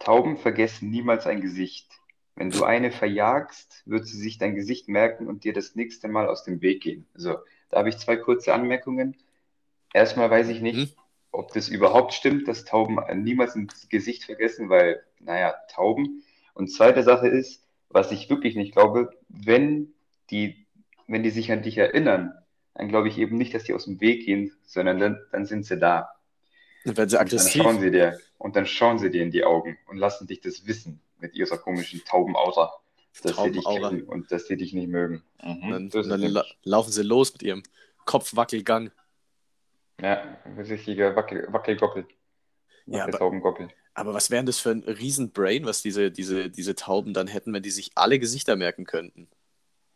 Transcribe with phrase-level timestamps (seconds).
[0.00, 1.88] Tauben vergessen niemals ein Gesicht.
[2.36, 6.28] Wenn du eine verjagst, wird sie sich dein Gesicht merken und dir das nächste Mal
[6.28, 7.06] aus dem Weg gehen.
[7.14, 7.38] So,
[7.70, 9.16] da habe ich zwei kurze Anmerkungen.
[9.94, 10.94] Erstmal weiß ich nicht, Mhm.
[11.32, 16.24] ob das überhaupt stimmt, dass Tauben niemals ein Gesicht vergessen, weil, naja, Tauben.
[16.54, 19.92] Und zweite Sache ist, was ich wirklich nicht glaube, wenn
[20.30, 20.66] die,
[21.08, 22.34] wenn die sich an dich erinnern,
[22.74, 25.66] dann glaube ich eben nicht, dass die aus dem Weg gehen, sondern dann, dann sind
[25.66, 26.10] sie da.
[26.84, 27.62] Dann werden sie Und dann aggressiv.
[27.62, 30.66] schauen sie dir, und dann schauen sie dir in die Augen und lassen dich das
[30.66, 32.72] wissen mit ihrer komischen Taubenaura,
[33.22, 35.22] dass sie dich kennen und dass sie dich nicht mögen.
[35.44, 37.62] Mhm, Dann, dann la laufen sie los mit ihrem
[38.06, 38.90] Kopfwackelgang.
[40.02, 42.06] Ja, richtiger Wackel, Wackelgoppel.
[42.86, 43.04] Ja,
[43.94, 47.62] aber- was wären das für ein Riesenbrain, was diese, diese, diese Tauben dann hätten, wenn
[47.62, 49.28] die sich alle Gesichter merken könnten?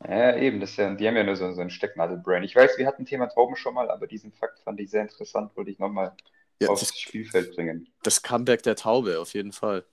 [0.06, 2.42] Ja, eben, das ist ja, die haben ja nur so, so ein Stecknadelbrain.
[2.42, 5.56] Ich weiß, wir hatten Thema Tauben schon mal, aber diesen Fakt fand ich sehr interessant,
[5.56, 6.14] wollte ich nochmal
[6.60, 7.88] Ja, aufs das, Spielfeld bringen.
[8.02, 9.84] das Comeback der Taube, auf jeden Fall.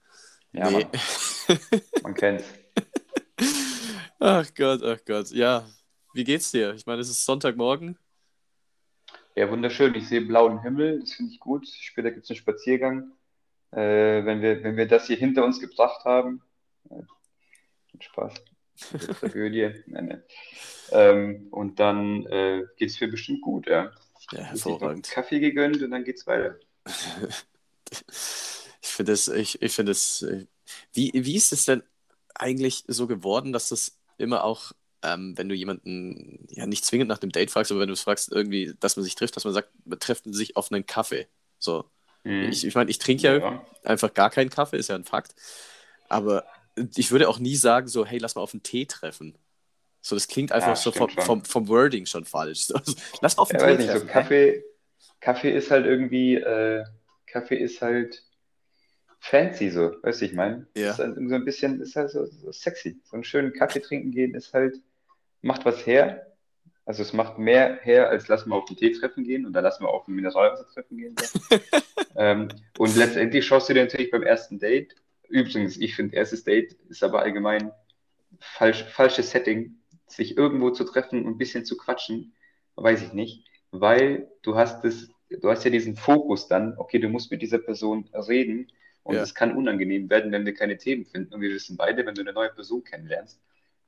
[0.54, 0.86] Ja, nee.
[2.04, 2.46] Man kennt's.
[4.20, 5.32] ach Gott, ach Gott.
[5.32, 5.66] Ja,
[6.14, 6.74] wie geht's dir?
[6.74, 7.98] Ich meine, es ist Sonntagmorgen.
[9.36, 9.96] Ja, wunderschön.
[9.96, 11.68] Ich sehe blauen Himmel, das finde ich gut.
[11.68, 13.12] Später gibt es einen Spaziergang.
[13.72, 16.42] Äh, wenn wir, wenn wir das hier hinter uns gebracht haben,
[16.90, 17.02] äh,
[18.00, 18.34] Spaß,
[19.20, 19.72] Tragödie.
[19.86, 20.24] Nein, nein.
[20.92, 23.92] Ähm, und dann äh, geht es mir bestimmt gut, ja.
[24.32, 25.10] Ja, hervorragend.
[25.10, 26.58] Kaffee gegönnt und dann geht's weiter.
[28.84, 30.46] Ich finde es, ich, ich finde es, äh,
[30.94, 31.84] wie, wie ist es denn
[32.36, 34.72] eigentlich so geworden, dass das immer auch,
[35.04, 38.02] ähm, wenn du jemanden, ja nicht zwingend nach dem Date fragst, aber wenn du es
[38.02, 41.28] fragst, irgendwie, dass man sich trifft, dass man sagt, man trifft sich auf einen Kaffee.
[41.60, 41.86] So.
[42.24, 42.50] Mhm.
[42.50, 43.66] Ich, ich meine, ich trinke ja, Ja.
[43.84, 45.36] einfach gar keinen Kaffee, ist ja ein Fakt.
[46.10, 46.46] Aber
[46.96, 49.38] ich würde auch nie sagen, so, hey, lass mal auf einen Tee treffen.
[50.02, 51.24] So, das klingt einfach Ja, so vom, schon.
[51.24, 52.62] vom, vom Wording schon falsch.
[52.66, 52.76] So,
[53.22, 54.06] lass auf Ja, weiß Tee nicht, so?
[54.08, 54.64] Kaffee,
[55.20, 56.84] Kaffee ist halt irgendwie, äh,
[57.28, 58.24] Kaffee ist halt
[59.20, 60.68] fancy, so, weißt du, ich meine?
[60.76, 60.92] Ja.
[60.92, 63.00] Ist halt so ein bisschen, ist halt so, so sexy.
[63.04, 64.78] So einen schönen Kaffee trinken gehen ist halt,
[65.42, 66.28] macht was her.
[66.86, 69.80] Also es macht mehr her, als lass mal auf einen Tee treffen gehen oder lass
[69.80, 71.16] mal auf ein Mineralwasser treffen gehen.
[72.18, 74.96] Ähm, und letztendlich schaust du dir natürlich beim ersten Date,
[75.30, 77.72] übrigens, ich finde, erstes Date ist aber allgemein
[78.40, 79.78] falsch, falsches Setting,
[80.12, 82.34] sich irgendwo zu treffen und ein bisschen zu quatschen,
[82.76, 87.10] weiß ich nicht, weil du hast das, du hast ja diesen Fokus dann, okay, du
[87.10, 88.68] musst mit dieser Person reden
[89.04, 89.22] und Ja.
[89.24, 91.34] es kann unangenehm werden, wenn wir keine Themen finden.
[91.34, 93.40] Und wir wissen beide, wenn du eine neue Person kennenlernst,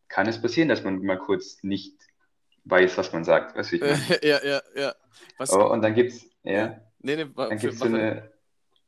[0.07, 1.95] kann es passieren, dass man mal kurz nicht
[2.65, 3.55] weiß, was man sagt.
[3.55, 3.93] Weißt du, ich meine?
[4.23, 4.95] ja, ja, ja.
[5.37, 8.31] Was, Aber, und dann gibt's, ja, nee, nee, dann gibt's so eine,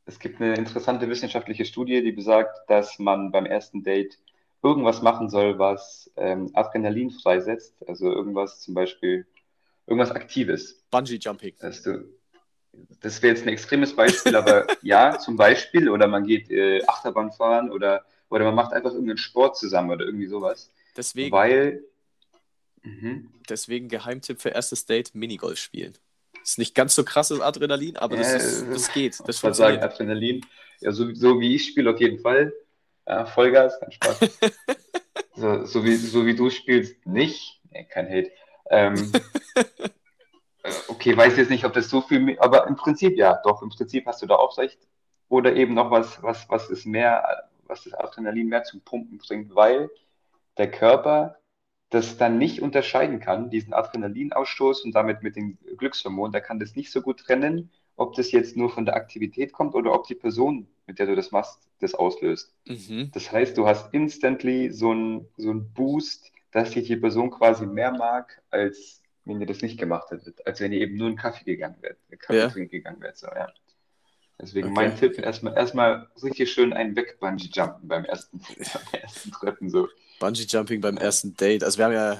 [0.06, 4.18] es gibt eine interessante wissenschaftliche Studie, die besagt, dass man beim ersten Date
[4.62, 9.26] irgendwas machen soll, was ähm, Adrenalin freisetzt, also irgendwas zum Beispiel,
[9.86, 10.82] irgendwas Aktives.
[10.90, 11.54] Bungee Jumping.
[11.60, 12.04] Dass du,
[13.00, 17.32] das wäre jetzt ein extremes Beispiel, aber ja, zum Beispiel, oder man geht äh, Achterbahn
[17.32, 21.84] fahren oder, oder man macht einfach irgendeinen Sport zusammen oder irgendwie sowas, Deswegen, weil,
[22.82, 23.28] mhm.
[23.48, 25.96] deswegen Geheimtipp für erstes Date: Minigolf spielen.
[26.42, 29.20] Ist nicht ganz so krasses Adrenalin, aber das, Ja, ist, das geht.
[29.26, 29.82] Das Ich würde sagen.
[29.82, 30.46] Adrenalin.
[30.80, 32.52] Ja, so, so wie ich spiele auf jeden Fall.
[33.06, 34.20] Ja, Vollgas, kein Spaß.
[35.36, 37.60] so, so, wie, so wie du spielst, nicht.
[37.70, 38.32] Nee, kein Hate.
[38.70, 39.12] Ähm,
[39.54, 43.70] äh, okay, weiß jetzt nicht, ob das so viel, aber im Prinzip ja, doch, im
[43.70, 44.78] Prinzip hast du da auch recht.
[45.28, 49.54] Oder eben noch was, was, was ist mehr, was das Adrenalin mehr zum Pumpen bringt,
[49.54, 49.90] weil
[50.56, 51.36] der Körper
[51.90, 56.74] das dann nicht unterscheiden kann, diesen Adrenalinausstoß und damit mit dem Glückshormon, der kann das
[56.74, 60.14] nicht so gut trennen, ob das jetzt nur von der Aktivität kommt oder ob die
[60.16, 62.54] Person, mit der du das machst, das auslöst.
[62.66, 63.10] Mhm.
[63.12, 67.92] Das heißt, du hast instantly so einen so Boost, dass dich die Person quasi mehr
[67.92, 71.44] mag, als wenn ihr das nicht gemacht hättet, als wenn ihr eben nur einen Kaffee
[71.44, 72.48] gegangen wärt, Kaffee Ja.
[72.48, 73.18] trinken gegangen wärt.
[73.18, 73.48] So, ja.
[74.40, 79.70] Deswegen Okay, mein Tipp, erstmal erstmal richtig schön einen Weg-Bungee-Jumpen beim ersten, beim ersten Treffen.
[79.70, 79.88] So.
[80.18, 81.64] Bungee Jumping beim ersten Date.
[81.64, 82.18] Also wir haben ja,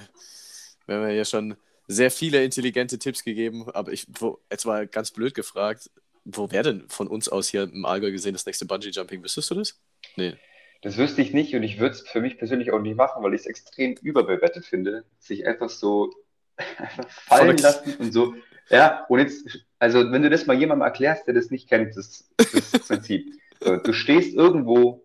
[0.87, 1.57] wir haben ja schon
[1.89, 5.91] sehr viele intelligente Tipps gegeben, aber ich, wo, jetzt mal ganz blöd gefragt,
[6.27, 9.23] wo wäre denn von uns aus hier im Allgäu gesehen das nächste Bungee Jumping?
[9.23, 9.81] Wüsstest du das?
[10.17, 10.35] Nee.
[10.83, 13.35] Das wüsste ich nicht und ich würde es für mich persönlich auch nicht machen, weil
[13.35, 16.13] ich es extrem überbewertet finde, sich einfach so
[16.57, 18.35] einfach fallen lassen und so.
[18.69, 22.29] Ja, und jetzt, also wenn du das mal jemandem erklärst, der das nicht kennt, das,
[22.37, 23.33] das Prinzip.
[23.61, 25.05] So, du stehst irgendwo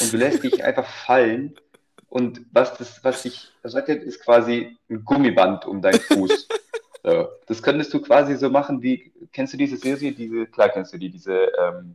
[0.00, 1.54] und du lässt dich einfach fallen
[2.08, 6.48] und was das, was dich rettet, ist quasi ein Gummiband um deinen Fuß.
[7.06, 10.92] So, das könntest du quasi so machen wie, kennst du diese Serie, diese, klar kennst
[10.92, 11.94] du die, diese ähm,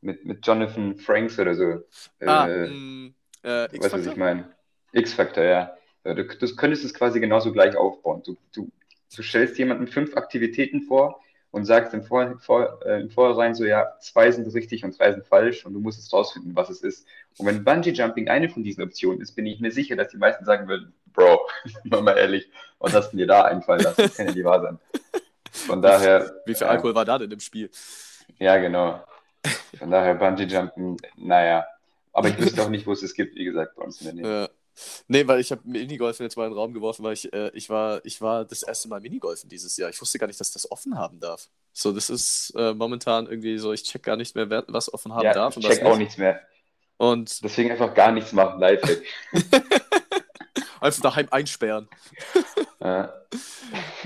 [0.00, 1.82] mit, mit Jonathan Franks oder so.
[2.24, 4.12] ah, Äh, mh, äh, Weißt du, was X-Factor?
[4.12, 4.50] ich meine?
[4.92, 5.76] X-Factor, ja.
[6.04, 8.22] Ja, Du, du könntest es quasi genauso gleich aufbauen.
[8.24, 8.70] Du, du,
[9.14, 11.20] du stellst jemandem fünf Aktivitäten vor
[11.52, 15.12] und sagst im, Vor vor, äh, im Vorhinein so, ja, zwei sind richtig und drei
[15.12, 17.06] sind falsch und du musst jetzt rausfinden, was es ist.
[17.38, 20.16] Und wenn Bungee Jumping eine von diesen Optionen ist, bin ich mir sicher, dass die
[20.16, 21.40] meisten sagen würden, Bro,
[21.84, 22.48] mal, mal ehrlich,
[22.78, 24.02] was hast du dir da einfallen lassen?
[24.02, 24.78] Das kann ja nicht wahr sein.
[25.50, 26.32] Von daher.
[26.46, 27.70] Wie viel Alkohol äh, war da denn im Spiel?
[28.38, 29.04] Ja, genau.
[29.78, 31.66] Von daher Bungee Jumpen, naja.
[32.12, 34.14] Aber ich wüsste auch nicht, wo es es gibt, wie gesagt, bei uns in der
[34.14, 34.40] Nähe.
[34.42, 34.48] Ja.
[35.08, 37.68] Nee, weil ich habe Minigolf jetzt mal in den Raum geworfen, weil ich, äh, ich,
[37.70, 39.90] war, ich war das erste Mal Minigolfen dieses Jahr.
[39.90, 41.48] Ich wusste gar nicht, dass das offen haben darf.
[41.72, 45.14] So, das ist äh, momentan irgendwie so, ich check gar nicht mehr, wer, was offen
[45.14, 45.56] haben ja, darf.
[45.56, 46.40] Ich check auch nichts mehr.
[46.96, 48.82] Und Deswegen einfach gar nichts machen, live.
[50.80, 51.88] einfach daheim einsperren.
[52.80, 53.12] ja.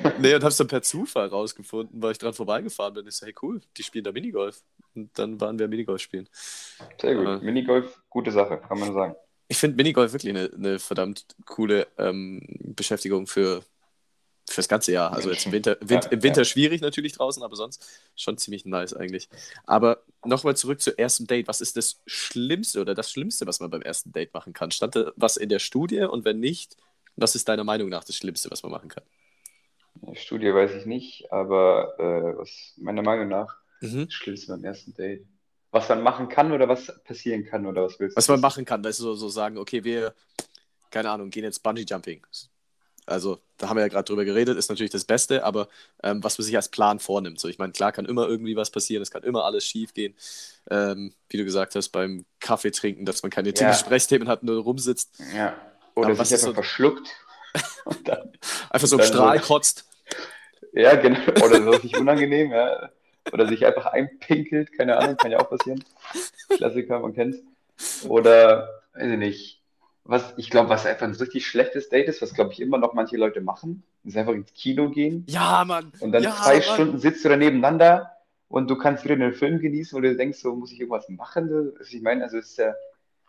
[0.19, 3.07] nee, und hab's dann per Zufall rausgefunden, weil ich dran vorbeigefahren bin.
[3.07, 4.63] Ich so, hey cool, die spielen da Minigolf.
[4.95, 6.29] Und dann waren wir Minigolf spielen.
[7.01, 7.27] Sehr gut.
[7.27, 9.17] Äh, Minigolf, gute Sache, kann man sagen.
[9.49, 12.41] Ich finde Minigolf wirklich eine, eine verdammt coole ähm,
[12.75, 13.63] Beschäftigung für
[14.49, 15.13] fürs ganze Jahr.
[15.13, 16.45] Also jetzt im Winter, Win ja, im Winter ja.
[16.45, 19.29] schwierig natürlich draußen, aber sonst schon ziemlich nice eigentlich.
[19.65, 21.49] Aber nochmal zurück zum ersten Date.
[21.49, 24.71] Was ist das Schlimmste oder das Schlimmste, was man beim ersten Date machen kann?
[24.71, 26.77] Stand da was in der Studie und wenn nicht,
[27.17, 29.05] was ist deiner Meinung nach das Schlimmste, was man machen kann?
[30.15, 34.07] Studie weiß ich nicht, aber äh, was meiner Meinung nach mhm.
[34.07, 35.27] das Schlimmste beim ersten Date.
[35.75, 38.17] Was man machen kann oder was passieren kann oder was willst du?
[38.17, 40.15] Was man machen kann, das ist so, so sagen, okay, wir,
[40.93, 42.25] keine Ahnung, gehen jetzt Bungee Jumping.
[43.07, 45.67] Also, da haben wir ja gerade drüber geredet, ist natürlich das Beste, aber
[46.05, 47.41] ähm, was man sich als Plan vornimmt.
[47.41, 50.15] So, ich meine, klar kann immer irgendwie was passieren, es kann immer alles schief gehen.
[50.71, 53.75] Ähm, wie du gesagt hast, beim Kaffee trinken, dass man keine ja.
[53.75, 55.21] Sprechthemen hat, nur rumsitzt.
[55.35, 55.57] Ja.
[55.97, 57.09] Oder aber sich einfach so, verschluckt.
[57.85, 58.33] Und dann,
[58.71, 59.87] einfach so im Strahl so, kotzt.
[60.73, 61.19] Ja, genau.
[61.45, 62.91] Oder so sich unangenehm, ja.
[63.35, 65.83] Oder sich einfach einpinkelt, keine Ahnung, kann ja auch passieren.
[66.51, 67.43] Klassiker, man kennt's.
[68.07, 69.63] Oder, weiß ich nicht,
[70.05, 72.95] was ich glaube, was einfach ein richtig schlechtes Date ist, was glaube ich immer noch
[72.95, 75.27] manche Leute machen, ist einfach ins Kino gehen.
[75.29, 75.91] Ja, Mann.
[75.99, 76.63] Und dann ja, zwei Mann.
[76.63, 78.13] Stunden sitzt du da nebeneinander
[78.47, 81.73] und du kannst wieder den Film genießen oder du denkst, so muss ich irgendwas machen.
[81.77, 82.73] Was ich meine, also ist ja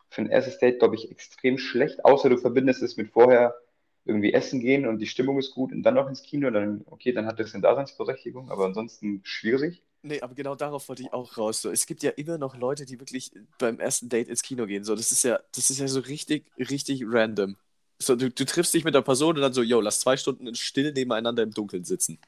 [0.09, 3.55] für ein erstes Date, glaube ich, extrem schlecht, außer du verbindest es mit vorher
[4.03, 7.11] irgendwie essen gehen und die Stimmung ist gut und dann noch ins Kino, dann, okay,
[7.11, 9.81] dann hat das eine Daseinsberechtigung, aber ansonsten schwierig.
[10.05, 11.63] Nee, aber genau darauf wollte ich auch raus.
[11.63, 14.83] So, es gibt ja immer noch Leute, die wirklich beim ersten Date ins Kino gehen.
[14.83, 17.55] So, das ist ja, das ist ja so richtig, richtig random.
[17.97, 20.53] So, du, du triffst dich mit der Person und dann so, yo, lass zwei Stunden
[20.53, 22.19] still nebeneinander im Dunkeln sitzen.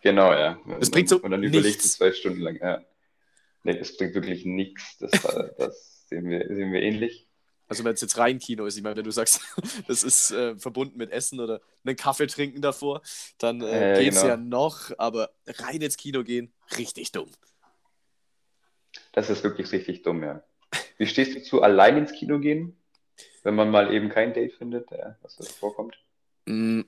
[0.00, 0.58] Genau, ja.
[0.80, 2.82] Das bringt so Und dann überlegst du zwei Stunden lang, ja.
[3.62, 4.98] Nee, das bringt wirklich nichts.
[4.98, 5.12] Das,
[5.58, 7.28] das sehen, wir, sehen wir ähnlich.
[7.74, 9.40] Also wenn es jetzt rein Kino ist, ich meine, wenn du sagst,
[9.88, 13.02] das ist äh, verbunden mit Essen oder einen Kaffee trinken davor,
[13.38, 14.34] dann äh, äh, geht es genau.
[14.34, 17.30] ja noch, aber rein ins Kino gehen, richtig dumm.
[19.12, 20.42] Das ist wirklich richtig dumm, ja.
[20.98, 22.76] Wie stehst du zu allein ins Kino gehen,
[23.42, 25.98] wenn man mal eben kein Date findet, ja, was da vorkommt?
[26.46, 26.82] Mm,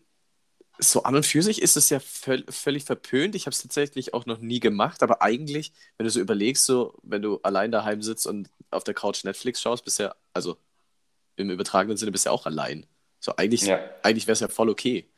[0.79, 3.35] so an und für sich ist es ja völ völlig verpönt.
[3.35, 6.99] Ich habe es tatsächlich auch noch nie gemacht, aber eigentlich, wenn du so überlegst, so
[7.03, 10.59] wenn du allein daheim sitzt und auf der Couch Netflix schaust, bist ja, also
[11.37, 12.87] im übertragenen Sinne bist du ja auch allein.
[13.19, 13.81] So, eigentlich, ja.
[14.03, 15.09] eigentlich wäre es ja voll okay.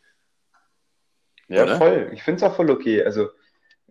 [1.48, 1.78] Ja, Oder?
[1.78, 2.10] voll.
[2.12, 3.02] Ich finde es auch voll okay.
[3.02, 3.28] Also,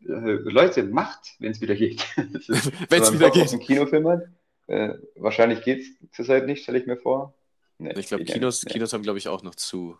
[0.04, 2.06] äh, Leute, macht, wenn es wieder geht.
[2.90, 3.52] wenn es wieder geht.
[3.52, 4.22] Einen Kinofilm hat.
[4.68, 7.34] Äh, wahrscheinlich geht es zurzeit nicht, stelle ich mir vor.
[7.80, 8.74] Nee, ich glaube, Kinos, nee.
[8.74, 9.98] Kinos haben, glaube ich, auch noch zu.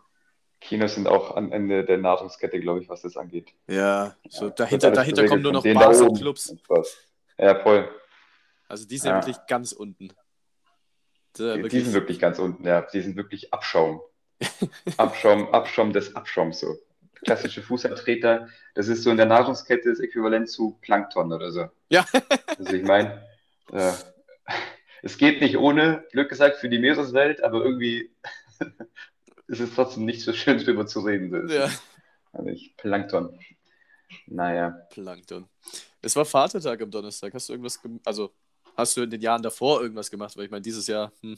[0.60, 3.52] Kinos sind auch am Ende der Nahrungskette, glaube ich, was das angeht.
[3.68, 6.54] Ja, so ja, dahinter, dahinter kommen nur noch Bars und Clubs.
[7.38, 7.88] Ja, voll.
[8.66, 9.16] Also die sind ja.
[9.16, 10.12] wirklich ganz unten.
[11.38, 12.82] Die, die, sind wirklich ganz unten, ja.
[12.82, 14.00] Die sind wirklich Abschaum.
[14.96, 16.76] Abschaum, Abschaum des Abschaums so.
[17.24, 21.66] Klassische Fußabtreter, das ist so in der Nahrungskette das Äquivalent zu Plankton oder so.
[21.88, 22.06] Ja.
[22.56, 23.26] Also ich meine,
[23.72, 23.92] äh,
[25.02, 28.10] es geht nicht ohne, Glück gesagt, für die Meereswelt, aber irgendwie
[29.48, 31.48] ist es trotzdem nicht so schön, darüber zu reden.
[31.48, 31.68] Ja.
[32.32, 33.38] Also ich, Plankton.
[34.26, 34.86] Naja.
[34.90, 35.48] Plankton.
[36.00, 37.34] Es war Vatertag am Donnerstag.
[37.34, 38.32] Hast du irgendwas, also
[38.78, 40.36] Hast du in den Jahren davor irgendwas gemacht?
[40.36, 41.36] Weil ich meine, dieses Jahr, hm,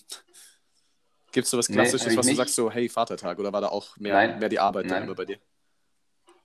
[1.33, 3.39] gibt es so was Klassisches, nee, was du sagst, so, hey, Vatertag?
[3.39, 5.39] Oder war da auch mehr, mehr die Arbeit dann immer bei dir?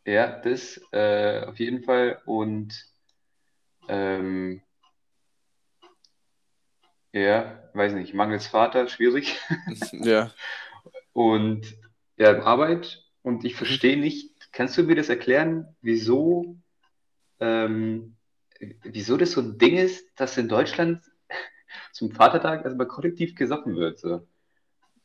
[0.06, 2.22] Ja, das äh, auf jeden Fall.
[2.26, 2.86] Und
[3.90, 4.62] ähm,
[7.12, 9.38] ja, weiß nicht, mangels Vater, schwierig.
[9.92, 10.32] ja.
[11.12, 11.76] Und
[12.16, 13.04] ja, Arbeit.
[13.22, 16.56] Und ich verstehe nicht, kannst du mir das erklären, wieso
[17.42, 18.16] ähm,
[18.84, 21.02] wieso das so ein Ding ist, dass in Deutschland
[21.92, 24.00] zum Vatertag erstmal kollektiv gesoffen wird.
[24.00, 24.26] So.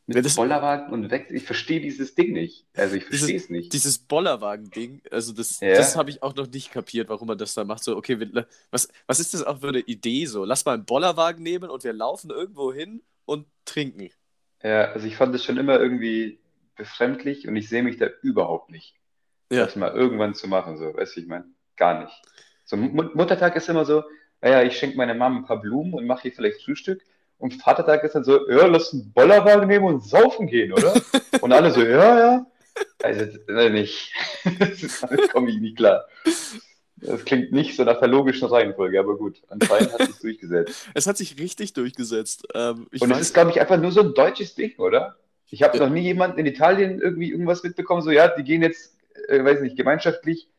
[0.07, 1.29] Mit das, Bollerwagen und weg.
[1.31, 2.67] Ich verstehe dieses Ding nicht.
[2.75, 3.73] Also ich verstehe es nicht.
[3.73, 5.75] Dieses Bollerwagen-Ding, also das, ja.
[5.75, 7.85] das habe ich auch noch nicht kapiert, warum man das da macht.
[7.85, 8.19] So, okay,
[8.73, 10.45] was, was ist das auch für eine Idee so?
[10.45, 14.11] Lass mal einen Bollerwagen nehmen und wir laufen irgendwo hin und trinken.
[14.63, 16.41] Ja, also ich fand das schon immer irgendwie
[16.75, 18.97] befremdlich und ich sehe mich da überhaupt nicht.
[19.53, 19.65] Ja.
[19.65, 21.45] Das mal irgendwann zu machen, so, weißt du, ich meine
[21.77, 22.23] gar nicht.
[22.71, 24.05] So, Mut Muttertag ist immer so,
[24.41, 27.03] naja, ich schenke meiner Mama ein paar Blumen und mache ihr vielleicht Frühstück.
[27.37, 30.95] Und Vatertag ist dann so, ja, lass einen Bollerwagen nehmen und saufen gehen, oder?
[31.41, 32.47] Und alle so, ja, ja.
[33.03, 34.13] Also, äh, nicht.
[34.59, 36.05] das komme ich nicht klar.
[36.99, 40.89] Das klingt nicht so nach der logischen Reihenfolge, aber gut, anscheinend hat es sich durchgesetzt.
[40.95, 42.47] Es hat sich richtig durchgesetzt.
[42.55, 45.17] Ähm, und es ist, glaube ich, einfach nur so ein deutsches Ding, oder?
[45.49, 45.85] Ich habe ja.
[45.85, 48.97] noch nie jemanden in Italien irgendwie irgendwas mitbekommen, so, ja, die gehen jetzt,
[49.29, 50.51] äh, weiß nicht, gemeinschaftlich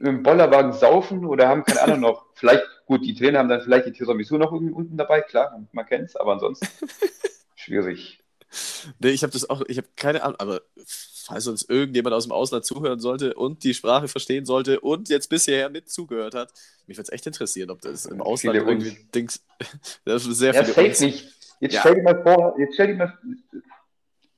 [0.00, 2.26] im Bollerwagen saufen oder haben keine Ahnung noch.
[2.34, 6.08] Vielleicht, gut, die Trainer haben dann vielleicht die Tiramisu noch unten dabei, klar, man kennt
[6.08, 6.66] es, aber ansonsten
[7.54, 8.18] schwierig.
[8.98, 12.32] Nee, ich habe das auch, ich habe keine Ahnung, aber falls uns irgendjemand aus dem
[12.32, 16.52] Ausland zuhören sollte und die Sprache verstehen sollte und jetzt bisher mit zugehört hat,
[16.86, 19.10] mich würde es echt interessieren, ob das im Ausland viele irgendwie uns.
[19.12, 19.46] Dings.
[20.04, 21.32] Das ist sehr ja, viele safe nicht.
[21.60, 21.80] Jetzt ja.
[21.80, 23.18] stell dir mal vor, jetzt stell dir mal,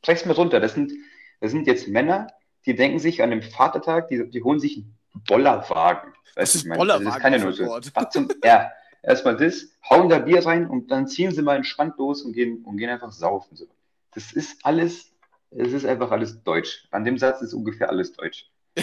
[0.03, 0.61] brech's mal runter.
[0.61, 0.93] Das sind,
[1.41, 2.29] das sind jetzt Männer,
[2.67, 4.94] die denken sich an dem Vatertag, die, die holen sich einen
[5.27, 6.13] Bollerwagen.
[6.35, 7.07] Das ist Bollerwagen.
[7.07, 7.83] Das ist keine Null.
[8.11, 8.71] Zum, ja,
[9.03, 12.65] erstmal das, hauen da Bier rein und dann ziehen sie mal entspannt los und gehen,
[12.65, 13.57] und gehen einfach saufen.
[13.57, 13.67] So.
[14.13, 15.15] Das ist alles
[15.57, 16.89] es ist einfach alles deutsch.
[16.91, 18.51] An dem Satz ist ungefähr alles deutsch.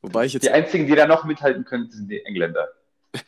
[0.00, 0.42] Wobei ich jetzt.
[0.44, 2.68] Die einzigen, die da noch mithalten können, sind die Engländer.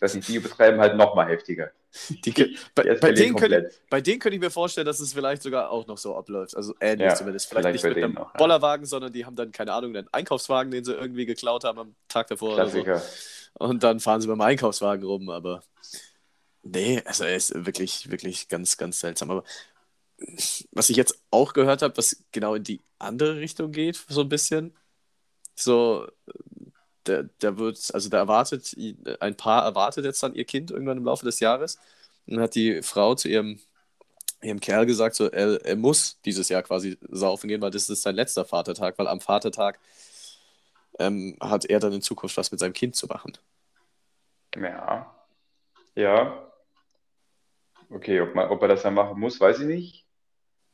[0.00, 1.70] Das nicht, die betreiben halt noch mal heftiger.
[2.08, 5.42] Die, die, bei, bei, denen könnte, bei, denen könnte ich mir vorstellen, dass es vielleicht
[5.42, 6.56] sogar auch noch so abläuft.
[6.56, 7.48] Also ähnlich ja, zumindest.
[7.48, 8.88] Vielleicht, vielleicht nicht mit einem noch, Bollerwagen, ja.
[8.88, 12.28] sondern die haben dann, keine Ahnung, einen Einkaufswagen, den sie irgendwie geklaut haben am Tag
[12.28, 12.54] davor.
[12.54, 12.92] Klassiker.
[12.92, 13.64] Oder so.
[13.64, 15.62] Und dann fahren sie beim Einkaufswagen rum, aber.
[16.62, 19.30] Nee, also er ist wirklich, wirklich ganz, ganz seltsam.
[19.30, 19.44] Aber
[20.72, 24.28] was ich jetzt auch gehört habe, was genau in die andere Richtung geht, so ein
[24.28, 24.76] bisschen.
[25.54, 26.06] So,
[27.08, 28.76] der, der wird, also da erwartet,
[29.20, 31.78] ein Paar erwartet jetzt dann ihr Kind irgendwann im Laufe des Jahres.
[32.26, 33.58] Und dann hat die Frau zu ihrem,
[34.42, 38.02] ihrem Kerl gesagt, so, er, er muss dieses Jahr quasi saufen gehen, weil das ist
[38.02, 39.78] sein letzter Vatertag, weil am Vatertag
[40.98, 43.32] ähm, hat er dann in Zukunft was mit seinem Kind zu machen.
[44.56, 45.14] Ja.
[45.94, 46.44] Ja.
[47.90, 50.06] Okay, ob, man, ob er das dann machen muss, weiß ich nicht.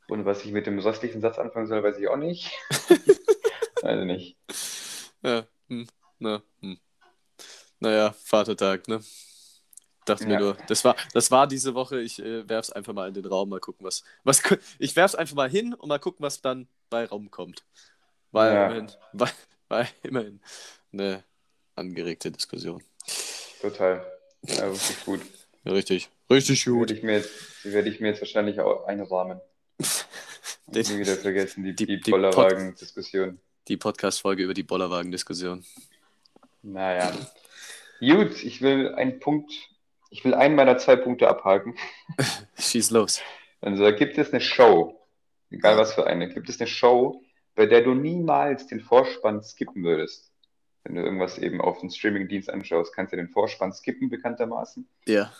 [0.08, 2.50] Und was ich mit dem restlichen Satz anfangen soll, weiß ich auch nicht.
[3.82, 4.36] weiß nicht.
[5.22, 5.86] Ja, hm,
[6.24, 6.78] na, hm.
[7.80, 9.00] Naja, Vatertag, ne?
[10.06, 10.30] Dachte ja.
[10.30, 13.24] mir nur, das war, das war diese Woche, ich äh, werf's einfach mal in den
[13.26, 14.42] Raum, mal gucken, was, was.
[14.78, 17.64] Ich werf's einfach mal hin und mal gucken, was dann bei Raum kommt.
[18.32, 18.66] War ja.
[18.66, 19.30] immerhin, war,
[19.68, 20.40] war immerhin
[20.92, 21.24] eine
[21.74, 22.82] angeregte Diskussion.
[23.60, 24.04] Total.
[24.42, 25.20] Ja, richtig gut.
[25.64, 26.90] Richtig, richtig gut.
[26.90, 29.40] Die werde ich mir werde ich mir jetzt wahrscheinlich auch einrahmen.
[30.66, 33.38] Den, nie wieder vergessen, die, die, die Bollerwagen-Diskussion.
[33.68, 35.64] Die Podcast-Folge über die Bollerwagen-Diskussion.
[36.64, 37.12] Naja.
[38.00, 39.52] Gut, ich will einen Punkt,
[40.10, 41.76] ich will einen meiner zwei Punkte abhaken.
[42.58, 43.20] Schieß los.
[43.60, 44.98] Also gibt es eine Show,
[45.50, 47.22] egal was für eine, gibt es eine Show,
[47.54, 50.32] bei der du niemals den Vorspann skippen würdest?
[50.84, 54.86] Wenn du irgendwas eben auf den Streaming-Dienst anschaust, kannst du den Vorspann skippen, bekanntermaßen.
[55.06, 55.32] Ja.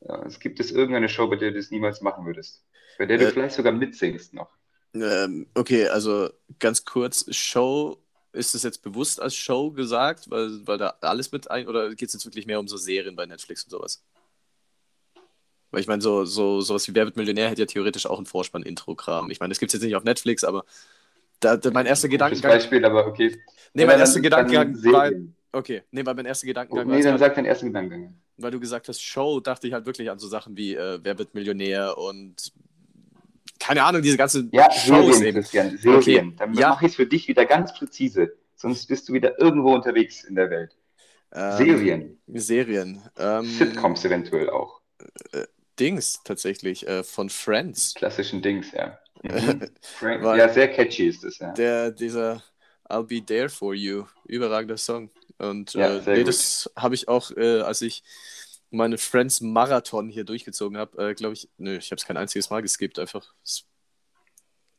[0.00, 0.22] ja.
[0.26, 2.64] Es gibt es irgendeine Show, bei der du das niemals machen würdest?
[2.98, 4.50] Bei der du äh, vielleicht sogar mitsingst noch.
[4.94, 7.98] Ähm, okay, also ganz kurz, Show,
[8.32, 12.08] ist das jetzt bewusst als Show gesagt, weil, weil da alles mit ein, oder geht
[12.08, 14.04] es jetzt wirklich mehr um so Serien bei Netflix und sowas?
[15.70, 18.26] Weil ich meine, so, so, sowas wie Wer wird Millionär hätte ja theoretisch auch ein
[18.26, 19.30] Vorspann-Intro-Kram.
[19.30, 20.64] Ich meine, das gibt es jetzt nicht auf Netflix, aber
[21.40, 22.52] da, da mein erster Gedankengang.
[22.52, 23.38] Beispiel, aber okay.
[23.74, 25.10] Nee, mein erster Gedankengang war.
[25.52, 28.14] Okay, nee, weil mein erster Gedankengang oh, Nee, dann sag deinen ersten Gedankengang.
[28.36, 31.18] Weil du gesagt hast, Show, dachte ich halt wirklich an so Sachen wie äh, Wer
[31.18, 32.52] wird Millionär und
[33.58, 35.40] keine Ahnung, diese ganze ja, Shows Serien, eben.
[35.40, 36.28] Christian, Serien.
[36.28, 36.34] Okay.
[36.38, 36.70] Dann ja.
[36.70, 38.34] mache ich es für dich wieder ganz präzise.
[38.56, 40.76] Sonst bist du wieder irgendwo unterwegs in der Welt.
[41.32, 42.18] Ähm, Serien.
[42.26, 43.02] Serien.
[43.16, 44.80] Ähm, Sitcoms eventuell auch.
[45.32, 45.44] Äh,
[45.78, 47.94] Dings tatsächlich, äh, von Friends.
[47.94, 48.98] Klassischen Dings, ja.
[49.20, 49.68] Mhm.
[50.00, 51.52] ja, sehr catchy ist das, ja.
[51.52, 52.40] Der, dieser
[52.88, 55.10] I'll Be There For You, überragender Song.
[55.38, 58.04] Und ja, äh, nee, das habe ich auch, äh, als ich
[58.70, 62.50] meine Friends Marathon hier durchgezogen habe, äh, glaube ich, nö, ich habe es kein einziges
[62.50, 63.34] Mal geskippt, einfach.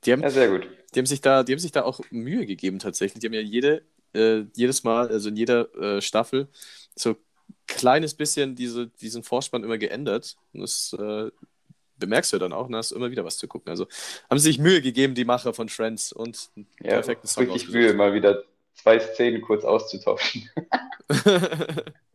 [0.06, 0.68] Die haben, ja, sehr gut.
[0.94, 3.20] Die haben, sich da, die haben sich da auch Mühe gegeben tatsächlich.
[3.20, 6.48] Die haben ja jede, äh, jedes Mal, also in jeder äh, Staffel,
[6.96, 7.18] so
[7.68, 10.38] kleines bisschen diese, diesen Vorspann immer geändert.
[10.54, 11.32] Und das äh,
[11.98, 13.70] bemerkst du dann auch, und hast immer wieder was zu gucken.
[13.70, 13.88] Also
[14.30, 16.50] haben sie sich Mühe gegeben, die Macher von Friends und
[16.82, 18.44] ja, perfekten Song Richtig Mühe, mal wieder
[18.76, 20.50] zwei Szenen kurz auszutauschen.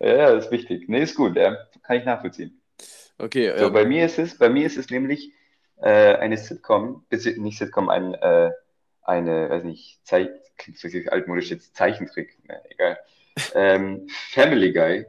[0.00, 0.88] Ja, das ist wichtig.
[0.88, 1.56] Nee, ist gut, ja.
[1.82, 2.60] kann ich nachvollziehen.
[3.18, 3.52] Okay.
[3.58, 5.32] So, ähm, bei mir ist es, bei mir ist es nämlich
[5.80, 8.50] äh, eine Sitcom, nicht Sitcom, ein, äh,
[9.02, 12.98] eine, weiß nicht, Zeich, klingt altmodisch jetzt Zeichentrick, ne, egal.
[13.54, 15.06] ähm, Family Guy.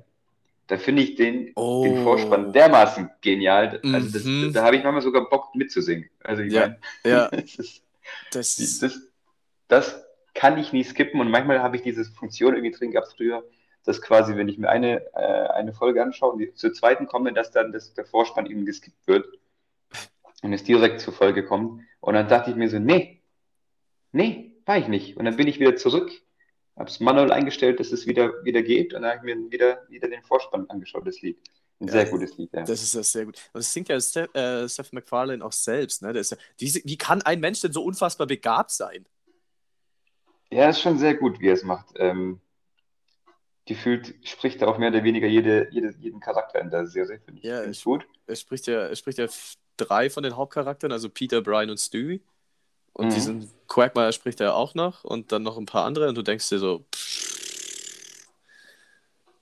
[0.67, 1.83] Da finde ich den, oh.
[1.83, 3.79] den Vorspann dermaßen genial.
[3.83, 4.53] Also das, mhm.
[4.53, 6.09] da habe ich manchmal sogar Bock mitzusingen.
[6.23, 7.27] Also ich ja, meine, ja.
[7.31, 7.81] das, ist,
[8.31, 9.01] das, das,
[9.67, 10.05] das
[10.35, 13.43] kann ich nie skippen und manchmal habe ich diese Funktion irgendwie drin gehabt früher,
[13.89, 17.49] dass quasi, wenn ich mir eine, äh, eine Folge anschaue und zur zweiten komme, dass
[17.49, 19.25] dann das, der Vorspann eben geskippt wird
[20.43, 21.81] und es direkt zur Folge kommt.
[21.99, 23.23] Und dann dachte ich mir so, nee,
[24.11, 25.17] nee, war ich nicht.
[25.17, 26.11] Und dann bin ich wieder zurück,
[26.77, 29.81] habe es manuell eingestellt, dass es wieder, wieder geht und dann habe ich mir wieder,
[29.89, 31.39] wieder den Vorspann angeschaut, das Lied.
[31.79, 32.61] Ein Ja, sehr gutes Lied, ja.
[32.61, 33.39] Das ist das sehr gut.
[33.53, 36.03] Und das singt ja Seth, äh, Seth MacFarlane auch selbst.
[36.03, 36.13] Ne?
[36.13, 39.07] Der ist ja, wie, wie kann ein Mensch denn so unfassbar begabt sein?
[40.51, 41.87] Ja, ist schon sehr gut, wie er es macht.
[41.95, 42.39] Ähm,
[43.69, 47.39] gefühlt spricht er auch mehr oder weniger jede, jede, jeden Charakter in der Serie, finde
[47.39, 48.05] ich, Ja, ich- gut.
[48.25, 49.27] Er spricht ja, er spricht ja
[49.77, 52.21] drei von den Hauptcharakteren, also Peter, Brian und Stewie.
[52.93, 53.11] Und Mhm.
[53.11, 56.49] diesen Quagmire spricht er auch noch und dann noch ein paar andere und du denkst
[56.49, 58.25] dir so, pff,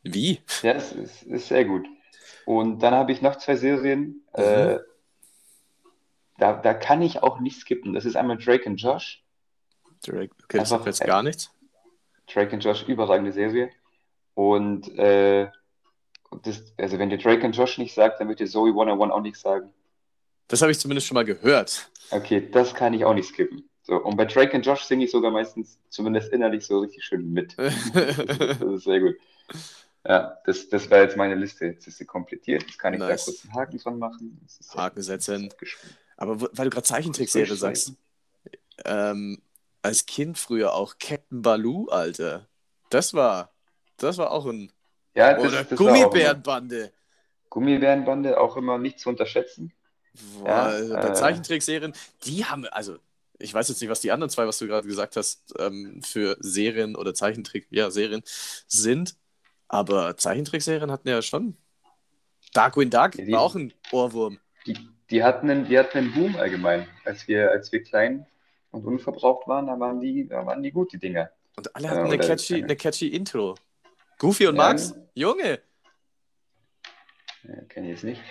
[0.04, 0.42] wie?
[0.62, 1.88] Ja, es ist, ist sehr gut.
[2.46, 4.44] Und dann habe ich noch zwei Serien, Mhm.
[4.44, 4.80] äh,
[6.38, 7.94] da, da kann ich auch nicht skippen.
[7.94, 9.24] Das ist einmal Drake und Josh.
[10.06, 11.50] Drake, okay, das sagt jetzt äh, gar nichts.
[12.32, 13.70] Drake und Josh, überragende Serie.
[14.38, 15.50] Und äh,
[16.44, 19.22] das, also wenn dir Drake und Josh nicht sagt, dann wird dir Zoe 101 auch
[19.22, 19.74] nicht sagen.
[20.48, 21.90] Das habe ich zumindest schon mal gehört.
[22.12, 23.68] Okay, das kann ich auch nicht skippen.
[23.82, 27.34] So, und bei Drake und Josh singe ich sogar meistens, zumindest innerlich, so richtig schön
[27.34, 27.58] mit.
[27.58, 29.16] Das ist, das ist sehr gut.
[30.08, 31.66] Ja, das, das war jetzt meine Liste.
[31.66, 32.62] Jetzt ist sie komplettiert.
[32.62, 33.26] Jetzt kann ich Nice.
[33.26, 34.48] da kurz einen Haken dran machen.
[34.76, 35.50] Haken setzen.
[36.16, 37.94] Aber weil du gerade Zeichentrickserie sagst,
[38.86, 39.42] ähm,
[39.82, 42.48] als Kind früher auch Captain Baloo, Alter.
[42.92, 43.57] Das war,
[43.98, 44.72] das war auch ein.
[45.16, 46.92] Ja, das, Oder das Gummibärenbande.
[47.50, 49.74] Gummibärenbande auch immer nicht zu unterschätzen.
[50.40, 51.94] Boah, Ja, also bei äh, Zeichentrickserien,
[52.26, 52.98] die haben, also
[53.40, 56.38] ich weiß jetzt nicht, was die anderen zwei, was du gerade gesagt hast, ähm, für
[56.40, 58.24] Serien oder Zeichentrick, ja, Serien
[58.68, 59.16] sind,
[59.68, 61.56] aber Zeichentrickserien hatten ja schon.
[62.54, 64.40] Darkwing Duck Ja, die- war auch ein Ohrwurm.
[64.66, 64.78] Die,
[65.10, 66.88] die, hatten einen, die hatten einen Boom allgemein.
[67.06, 68.26] Als wir, als wir klein
[68.72, 71.30] und unverbraucht waren, da waren die, da waren die gut, die Dinger.
[71.56, 73.56] Und alle hatten eine oder- catchy, eine catchy Intro.
[74.18, 74.64] Goofy und Ja.
[74.64, 75.60] Max, Junge!
[77.44, 78.22] Ja, Kenne ich jetzt nicht.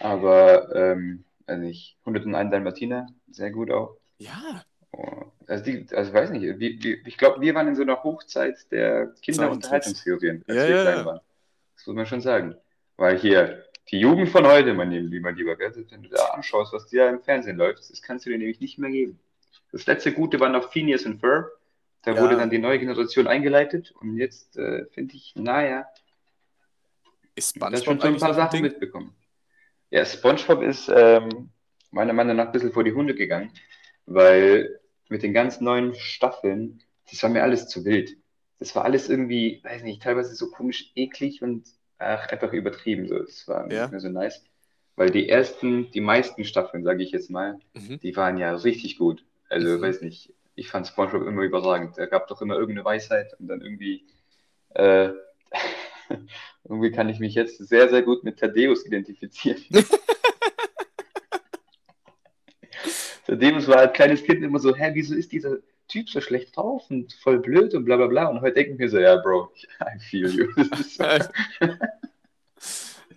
[0.00, 3.96] Aber, ähm, also ich, 101 Dalmatiner, sehr gut auch.
[4.18, 4.64] Ja,
[5.46, 8.02] Also, die, also ich weiß nicht, wie, wie, ich glaube, wir waren in so einer
[8.02, 11.04] Hochzeit der Kinderunterhaltungsserien, als Ja, wir ja, klein ja.
[11.06, 11.20] waren.
[11.76, 12.56] Das muss man schon sagen.
[12.96, 16.86] Weil hier, die Jugend von heute, mein lieber, lieber, gell, wenn du da anschaust, was
[16.88, 19.18] dir im Fernsehen läuft, das kannst du dir nämlich nicht mehr geben.
[19.72, 21.48] Das letzte Gute war noch Phineas und Ferb.
[22.02, 22.20] Da Ja.
[22.22, 25.86] wurde dann die neue Generation eingeleitet und jetzt äh, finde ich, naja,
[27.34, 28.62] ist da schon SpongeBob so ein paar Sachen Ding?
[28.62, 29.14] mitbekommen.
[29.90, 31.50] Ja, SpongeBob ist ähm,
[31.90, 33.50] meiner Meinung nach ein bisschen vor die Hunde gegangen,
[34.06, 38.16] weil mit den ganz neuen Staffeln, das war mir alles zu wild.
[38.58, 41.66] Das war alles irgendwie, weiß nicht, teilweise so komisch eklig und
[41.98, 43.06] ach, einfach übertrieben.
[43.08, 43.18] So.
[43.18, 43.82] Das war Ja.
[43.82, 44.44] nicht mehr so nice.
[44.96, 48.00] Weil die ersten, die meisten Staffeln, sage ich jetzt mal, Mhm.
[48.00, 49.24] die waren ja richtig gut.
[49.48, 49.82] Also, Mhm.
[49.82, 51.96] weiß nicht, ich fand SpongeBob immer überragend.
[51.96, 54.04] Da gab doch immer irgendeine Weisheit und dann irgendwie,
[54.74, 55.10] äh,
[56.64, 59.62] irgendwie kann ich mich jetzt sehr, sehr gut mit Thaddeus identifizieren.
[63.26, 66.90] Thaddeus war als kleines Kind immer so, hä, wieso ist dieser Typ so schlecht drauf
[66.90, 68.26] und voll blöd und bla bla bla.
[68.26, 70.48] Und heute denke ich mir so, ja, Bro, I feel you.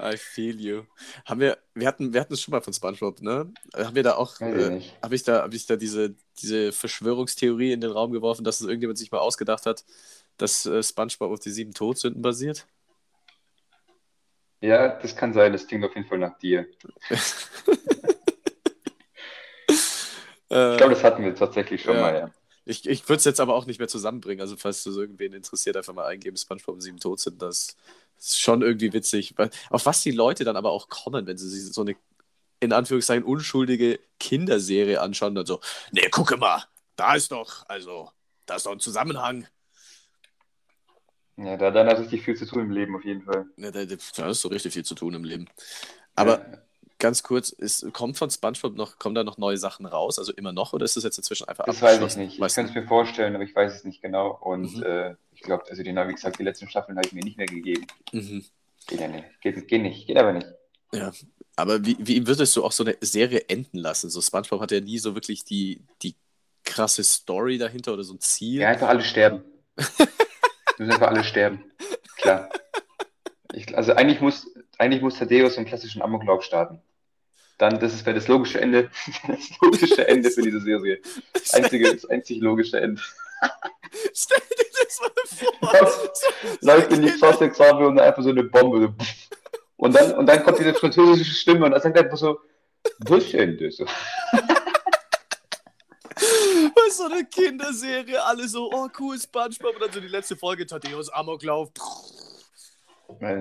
[0.02, 0.84] I feel you.
[1.26, 3.54] Haben wir, wir hatten, wir hatten es schon mal von SpongeBob, ne?
[3.76, 7.82] Haben wir da auch, äh, habe ich da, habe ich da diese, diese Verschwörungstheorie in
[7.82, 9.84] den Raum geworfen, dass es irgendjemand sich mal ausgedacht hat,
[10.38, 12.68] dass äh, SpongeBob auf die sieben Todsünden basiert?
[14.62, 16.68] Ja, das kann sein, das klingt auf jeden Fall nach dir.
[20.54, 22.02] Ich glaube, das hatten wir tatsächlich schon Ja.
[22.02, 22.32] mal, ja.
[22.66, 24.42] Ich, ich würde es jetzt aber auch nicht mehr zusammenbringen.
[24.42, 27.40] Also, falls das irgendwen interessiert, einfach mal eingeben: SpongeBob und sieben Todsünden.
[27.40, 27.76] Das
[28.20, 29.34] ist schon irgendwie witzig.
[29.70, 31.96] Auf was die Leute dann aber auch kommen, wenn sie so eine
[32.62, 35.60] in Anführungszeichen unschuldige Kinderserie anschauen, dann so:
[35.92, 36.64] Nee, gucke mal,
[36.96, 38.10] da ist doch, also,
[38.46, 39.46] da ist doch ein Zusammenhang.
[41.38, 43.46] Ja, da, da hat richtig viel zu tun im Leben, auf jeden Fall.
[43.58, 45.48] Ja, da, da ist so richtig viel zu tun im Leben.
[46.16, 46.58] Aber Ja.
[47.00, 50.20] ganz kurz: ist, kommt von SpongeBob noch, kommen da noch neue Sachen raus?
[50.20, 50.74] Also immer noch?
[50.74, 52.40] Oder ist das jetzt inzwischen einfach Das weiß ich nicht.
[52.40, 54.38] Ich kann es mir vorstellen, aber ich weiß es nicht genau.
[54.40, 54.84] Und Mhm.
[54.84, 57.48] äh, ich glaube, also die, wie gesagt, die letzten Staffeln habe ich mir nicht mehr
[57.48, 57.88] gegeben.
[58.12, 58.46] Mhm.
[58.86, 59.42] Geht ja nicht.
[59.42, 60.06] Geht, geht nicht.
[60.06, 60.48] Geht aber nicht.
[60.94, 61.12] Ja,
[61.62, 64.10] aber wie, wie würdest du auch so eine Serie enden lassen?
[64.10, 66.16] So SpongeBob hat ja nie so wirklich die, die
[66.64, 68.62] krasse Story dahinter oder so ein Ziel.
[68.62, 69.44] Ja, einfach alle sterben.
[70.78, 71.64] Müssen einfach alle sterben.
[72.18, 72.50] Klar.
[73.54, 74.48] Ich, also eigentlich muss,
[74.78, 76.82] eigentlich muss Thaddeus einen klassischen Amoklauf starten.
[77.58, 78.90] Dann, das ist wäre das logische Ende,
[79.28, 81.00] das logische Ende für diese Serie.
[81.34, 83.02] Das einzige, das einzig logische Ende.
[84.14, 86.12] Stell dir das mal vor.
[86.62, 88.96] Läuft in die Faustexamen und einfach so eine Bombe.
[89.82, 92.40] Und dann, und dann kommt diese französische Stimme und er sagt einfach so?
[93.00, 93.86] So.
[96.76, 99.74] was so eine Kinderserie, alle so, oh cool, Spongebob.
[99.74, 101.72] Und dann so die letzte Folge, Tadeus Amoklauf.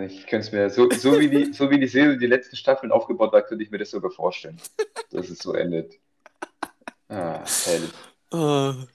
[0.08, 2.90] Ich könnte es mir, so, so, wie die, so wie die Serie die letzten Staffeln
[2.90, 4.58] aufgebaut war, könnte ich mir das sogar vorstellen,
[5.10, 5.92] dass es so endet.
[7.08, 7.90] Ah, herrlich.
[8.32, 8.86] Uh,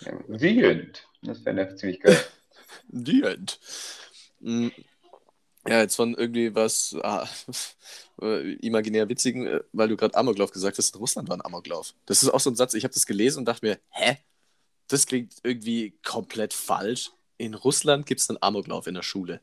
[0.00, 1.06] Ja, The End.
[1.22, 2.18] Das wäre ziemlich geil.
[2.88, 3.60] the End.
[5.66, 7.28] Ja, jetzt von irgendwie was ah,
[8.22, 11.94] äh, imaginär witzigen, äh, weil du gerade Amoklauf gesagt hast, in Russland war ein Amoklauf.
[12.06, 14.18] Das ist auch so ein Satz, ich habe das gelesen und dachte mir, hä?
[14.86, 17.10] Das klingt irgendwie komplett falsch.
[17.36, 19.40] In Russland gibt es einen Amoklauf in der Schule.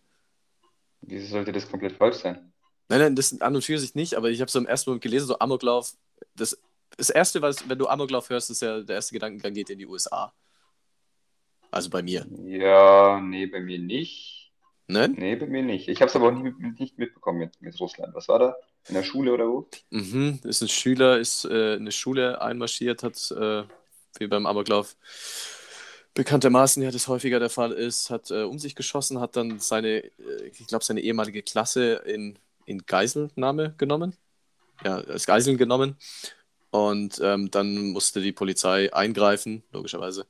[1.01, 2.51] Wieso sollte das komplett falsch sein?
[2.89, 5.03] Nein, nein, das an und für sich nicht, aber ich habe so im ersten Moment
[5.03, 5.95] gelesen, so Amoklauf.
[6.35, 6.59] Das,
[6.97, 9.87] das erste, was, wenn du Amoklauf hörst, ist ja der erste Gedankengang geht in die
[9.87, 10.33] USA.
[11.71, 12.25] Also bei mir.
[12.45, 14.44] Ja, nee, bei mir nicht.
[14.87, 15.07] Ne?
[15.09, 15.87] Nee, bei mir nicht.
[15.87, 18.13] Ich habe es aber auch nicht, nicht mitbekommen mit, mit Russland.
[18.13, 18.55] Was war da?
[18.87, 19.67] In der Schule oder wo?
[19.89, 23.63] Mhm, ist ein Schüler, ist äh, in eine Schule einmarschiert, hat, äh,
[24.19, 24.95] wie beim Amoklauf
[26.15, 30.05] bekanntermaßen ja das häufiger der Fall ist, hat äh, um sich geschossen, hat dann seine,
[30.05, 34.15] äh, ich glaube, seine ehemalige Klasse in, in Geiselnahme genommen.
[34.83, 35.97] Ja, als Geiseln genommen.
[36.71, 40.25] Und ähm, dann musste die Polizei eingreifen, logischerweise.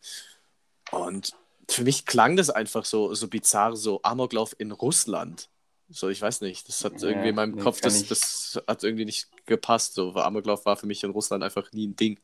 [0.92, 1.34] Und
[1.70, 5.50] für mich klang das einfach so, so bizarr, so Amoklauf in Russland.
[5.90, 8.84] So, ich weiß nicht, das hat Ja, irgendwie in meinem nee, Kopf, das, das hat
[8.84, 9.94] irgendwie nicht gepasst.
[9.94, 12.20] So, Amoklauf war für mich in Russland einfach nie ein Ding.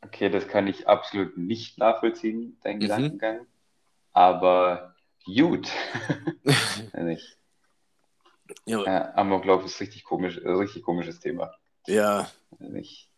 [0.00, 2.82] Okay, das kann ich absolut nicht nachvollziehen, dein Mhm.
[2.82, 3.46] Gedankengang.
[4.12, 4.94] Aber
[5.24, 5.68] gut.
[6.94, 7.36] Nicht.
[8.66, 11.52] Ja, Ja, Amoklauf ist richtig komisch, äh, richtig komisches Thema.
[11.86, 13.10] ja nicht.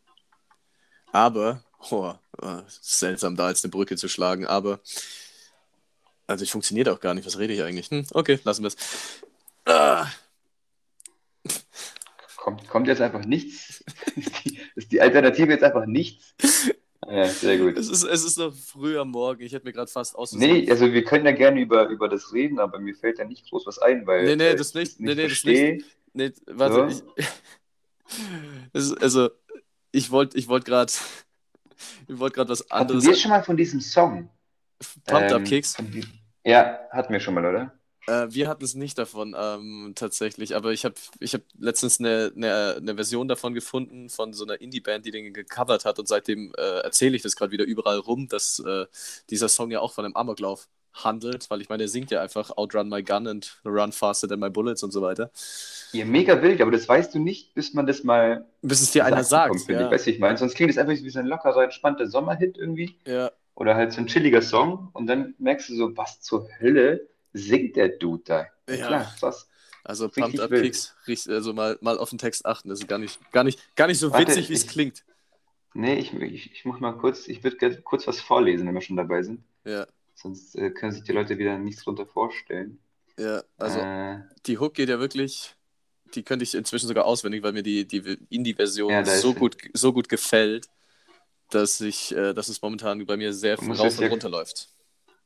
[1.13, 2.15] aber, oh,
[2.69, 4.81] seltsam da jetzt eine Brücke zu schlagen, aber,
[6.31, 7.91] also ich funktioniert auch gar nicht, was rede ich eigentlich?
[7.91, 8.77] Hm, okay, lassen wir es.
[9.67, 10.07] Ah,
[12.37, 13.85] Kommt, kommt jetzt einfach nichts?
[14.17, 16.35] Ist die, ist die Alternative jetzt einfach nichts?
[17.07, 17.77] Ja, sehr gut.
[17.77, 20.33] es, ist, es ist noch früh am Morgen, ich hätte mir gerade fast aus.
[20.33, 23.49] Nee, also wir können ja gerne über, über das reden, aber mir fällt ja nicht
[23.51, 24.93] groß was ein, weil Nee, nee, äh, das ich nicht.
[24.93, 25.85] es Nee, nee, das verstehe.
[26.15, 27.13] Nee, warte, So.
[27.17, 27.27] ich.
[29.01, 29.31] Also,
[29.93, 30.93] ich wollte ich wollt gerade.
[32.09, 33.05] Ich wollte gerade was Hatten anderes.
[33.05, 34.29] wir schon mal von diesem Song?
[35.07, 35.77] Pumped Up Ähm, Kicks.
[35.77, 36.05] von die-
[36.51, 37.73] Ja, hatten wir schon mal, oder?
[38.09, 40.57] Äh, wir hatten es nicht davon, ähm, tatsächlich.
[40.57, 44.61] Aber ich habe ich hab letztens eine, eine, eine Version davon gefunden von so einer
[44.61, 46.01] Indie-Band, die den gecovert hat.
[46.01, 48.87] Und seitdem äh, erzähle ich das gerade wieder überall rum, dass äh,
[49.31, 51.49] dieser Song ja auch von einem Amoklauf handelt.
[51.51, 54.51] Weil ich meine, er singt ja einfach Outrun my gun and run faster than my
[54.51, 55.31] bullets und so weiter.
[55.93, 59.05] Ja, mega wild, aber das weißt du nicht, bis man das mal Bis es dir
[59.05, 59.55] einer sagt.
[59.69, 60.07] Ja, ich.
[60.07, 60.37] Wie ich meine?
[60.37, 62.97] Sonst klingt es einfach wie so ein lockerer, entspannter Sommerhit irgendwie.
[63.07, 64.89] ja, Oder halt so ein chilliger Song.
[64.95, 68.47] Und dann merkst du so, was zur Hölle singt der Dude da?
[68.67, 69.51] Ja, klar, krass.
[69.85, 70.51] Also Pumped Up.
[70.51, 72.71] Kicks, also mal, mal auf den Text achten.
[72.71, 75.05] Das ist gar nicht, gar nicht, gar nicht so Warte, witzig, wie es klingt.
[75.75, 78.97] Nee, ich, ich, ich muss mal kurz, ich würde kurz was vorlesen, wenn wir schon
[78.97, 79.43] dabei sind.
[79.67, 82.79] Ja, Sonst äh, können sich die Leute wieder nichts drunter vorstellen.
[83.19, 83.43] ja.
[83.59, 85.55] Also äh, die Hook geht ja wirklich,
[86.15, 89.93] die könnte ich inzwischen sogar auswendig, weil mir die, die Indie-Version Ja, so gut, so
[89.93, 90.69] gut gefällt,
[91.51, 94.69] dass ich, äh, dass es momentan bei mir sehr viel rauf und ja- runter läuft.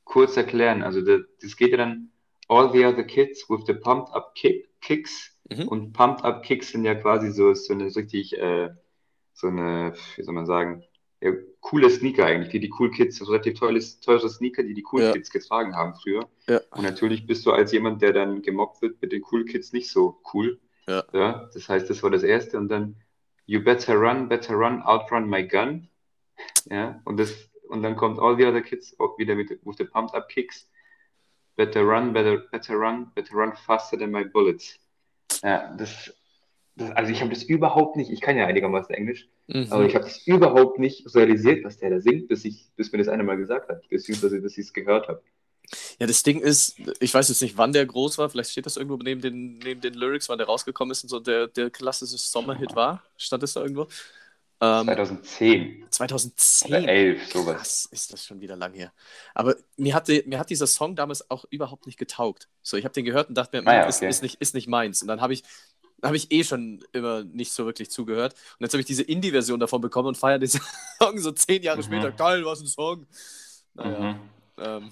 [0.04, 0.82] kurz erklären.
[0.82, 2.10] Also das, das geht ja dann
[2.46, 5.30] All the other kids with the pumped up kick, kicks.
[5.50, 5.66] Mhm.
[5.68, 8.68] Und pumped up kicks sind ja quasi so, so eine richtig, äh,
[9.32, 10.84] so eine, wie soll man sagen,
[11.22, 14.84] ja, coole Sneaker eigentlich, die die Cool Kids, so relativ teure, teure Sneaker, die die
[14.92, 15.12] Cool Ja.
[15.12, 16.28] Kids getragen haben früher.
[16.46, 16.60] Ja.
[16.72, 19.90] Und natürlich bist du als jemand, der dann gemobbt wird mit den Cool Kids, nicht
[19.90, 20.60] so cool.
[20.86, 21.02] Ja.
[21.14, 22.96] Ja, das heißt, das war das erste und dann
[23.46, 25.88] You better run, better run, outrun my gun.
[26.70, 27.32] Ja, und das
[27.68, 30.68] und dann kommt all the other kids auch wieder mit with the pumped up kicks.
[31.56, 34.78] Better run, better, better run, better run faster than my bullets.
[35.42, 36.12] Ja, das,
[36.76, 39.66] das also ich habe das überhaupt nicht, ich kann ja einigermaßen Englisch, Mhm.
[39.70, 42.98] aber ich habe das überhaupt nicht realisiert, was der da singt, bis ich, bis mir
[42.98, 45.22] das einer mal gesagt hat, beziehungsweise bis ich es gehört habe.
[45.98, 48.76] Ja, das Ding ist, ich weiß jetzt nicht, wann der groß war, vielleicht steht das
[48.76, 52.16] irgendwo neben den, neben den Lyrics, wann der rausgekommen ist und so der, der klassische
[52.18, 53.02] Sommerhit war.
[53.16, 53.86] Stand das da irgendwo?
[54.80, 56.68] Ähm, 2010 2010.
[56.68, 57.56] oder 11, sowas.
[57.56, 58.92] Krass, ist das schon wieder lang her.
[59.34, 62.48] Aber mir, hatte, mir hat dieser Song damals auch überhaupt nicht getaugt.
[62.62, 64.08] So, ich habe den gehört und dachte mir, Ah ja, "Hm, ist, okay.
[64.08, 65.02] ist, nicht, ist nicht meins.
[65.02, 65.42] Und dann habe ich,
[65.98, 68.34] dann hab ich eh schon immer nicht so wirklich zugehört.
[68.58, 70.48] Und jetzt habe ich diese Indie-Version davon bekommen und feiere den
[70.98, 71.84] Song so zehn Jahre Mhm.
[71.84, 72.12] später.
[72.12, 73.06] Geil, was ein Song.
[73.74, 74.20] Naja, Mhm.
[74.58, 74.90] ähm,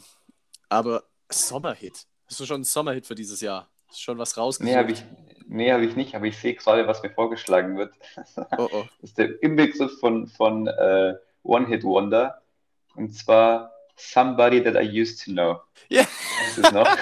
[0.68, 2.06] aber Sommerhit.
[2.28, 3.68] Hast du schon einen Sommerhit für dieses Jahr?
[3.90, 4.70] Ist schon was rausgesucht?
[4.72, 5.04] Nee, habe ich,
[5.48, 7.94] nee, hab ich nicht, aber ich sehe gerade, was mir vorgeschlagen wird.
[8.58, 8.84] Oh, oh.
[9.00, 12.42] Das ist der Inbegriff von, von äh, One-Hit-Wonder.
[12.94, 15.60] Und zwar Somebody That I Used to Know.
[15.88, 16.04] Ja.
[16.56, 16.86] Das ist noch.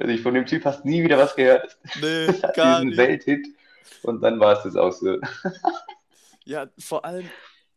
[0.00, 1.76] also ich von dem Typ hast nie wieder was gehört.
[2.00, 2.98] Nee, gar diesen nicht.
[2.98, 3.46] Welthit.
[4.02, 5.18] Und dann war es das auch so.
[6.44, 7.28] Ja, vor allem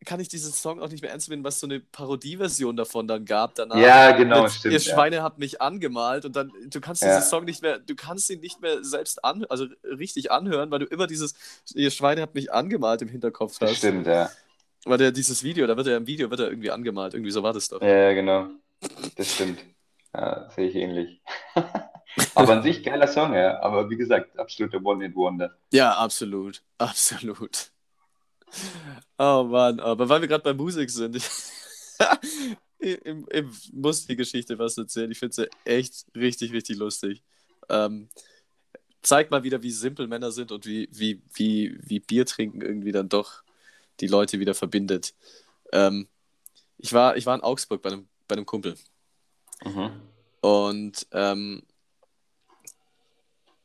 [0.04, 3.24] kann ich diesen Song auch nicht mehr ernst nehmen, was so eine Parodieversion davon dann
[3.24, 3.76] gab danach.
[3.76, 4.72] Ja, genau, Mit, stimmt.
[4.74, 4.92] Ihr ja.
[4.92, 7.16] Schweine habt mich angemalt und dann, du kannst Ja.
[7.16, 10.80] diesen Song nicht mehr, du kannst ihn nicht mehr selbst an, also richtig anhören, weil
[10.80, 11.34] du immer dieses,
[11.74, 13.76] ihr Schweine habt mich angemalt im Hinterkopf hast.
[13.76, 14.30] stimmt, ja.
[14.84, 17.42] Weil der dieses Video, da wird er im Video wird er irgendwie angemalt, irgendwie so
[17.42, 17.80] war das doch.
[17.80, 18.48] Ja, ja, genau.
[19.16, 19.60] Das stimmt.
[20.14, 21.20] Ja, sehe ich ähnlich.
[22.34, 23.60] Aber an sich geiler Song, ja.
[23.62, 25.56] Aber wie gesagt, absoluter One-Hit-Wonder.
[25.72, 27.71] Ja, absolut, absolut.
[29.18, 31.26] Oh Mann, aber weil wir gerade bei Musik sind, ich,
[32.78, 35.10] ich, ich muss die Geschichte was erzählen.
[35.10, 37.22] Ich finde sie echt richtig, richtig lustig.
[37.68, 38.08] Ähm,
[39.02, 42.92] zeigt mal wieder, wie simpel Männer sind und wie, wie, wie, wie Bier trinken irgendwie
[42.92, 43.42] dann doch
[44.00, 45.14] die Leute wieder verbindet.
[45.72, 46.08] Ähm,
[46.78, 48.76] ich, war, ich war in Augsburg bei einem, bei einem Kumpel.
[49.64, 49.90] Mhm.
[50.40, 51.62] Und ähm,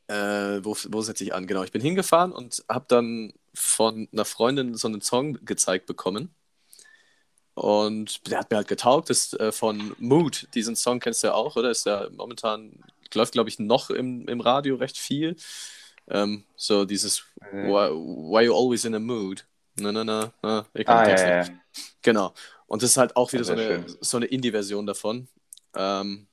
[0.07, 1.47] äh, wo, wo setze ich an?
[1.47, 6.33] Genau, ich bin hingefahren und habe dann von einer Freundin so einen Song gezeigt bekommen.
[7.53, 10.47] Und der hat mir halt getaugt, das ist äh, von Mood.
[10.53, 11.71] Diesen Song kennst du ja auch, oder?
[11.71, 12.79] Ist ja momentan,
[13.13, 15.35] läuft glaube ich noch im, im Radio recht viel.
[16.07, 17.67] Ähm, so dieses Mhm.
[17.67, 19.45] why, why you always in a mood?
[19.75, 20.65] Na, na, na, na.
[20.73, 21.49] Ich kann Ah, ja, ja.
[22.01, 22.33] Genau.
[22.67, 23.97] Und das ist halt auch wieder so eine, schön.
[24.01, 25.27] so eine Indie-Version davon.
[25.75, 26.27] Ähm,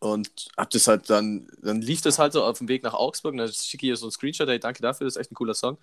[0.00, 3.32] und hab das halt dann, dann lief das halt so auf dem Weg nach Augsburg
[3.32, 5.34] und dann schicke ich ihr so einen Screenshot, hey, danke dafür, das ist echt ein
[5.34, 5.78] cooler Song.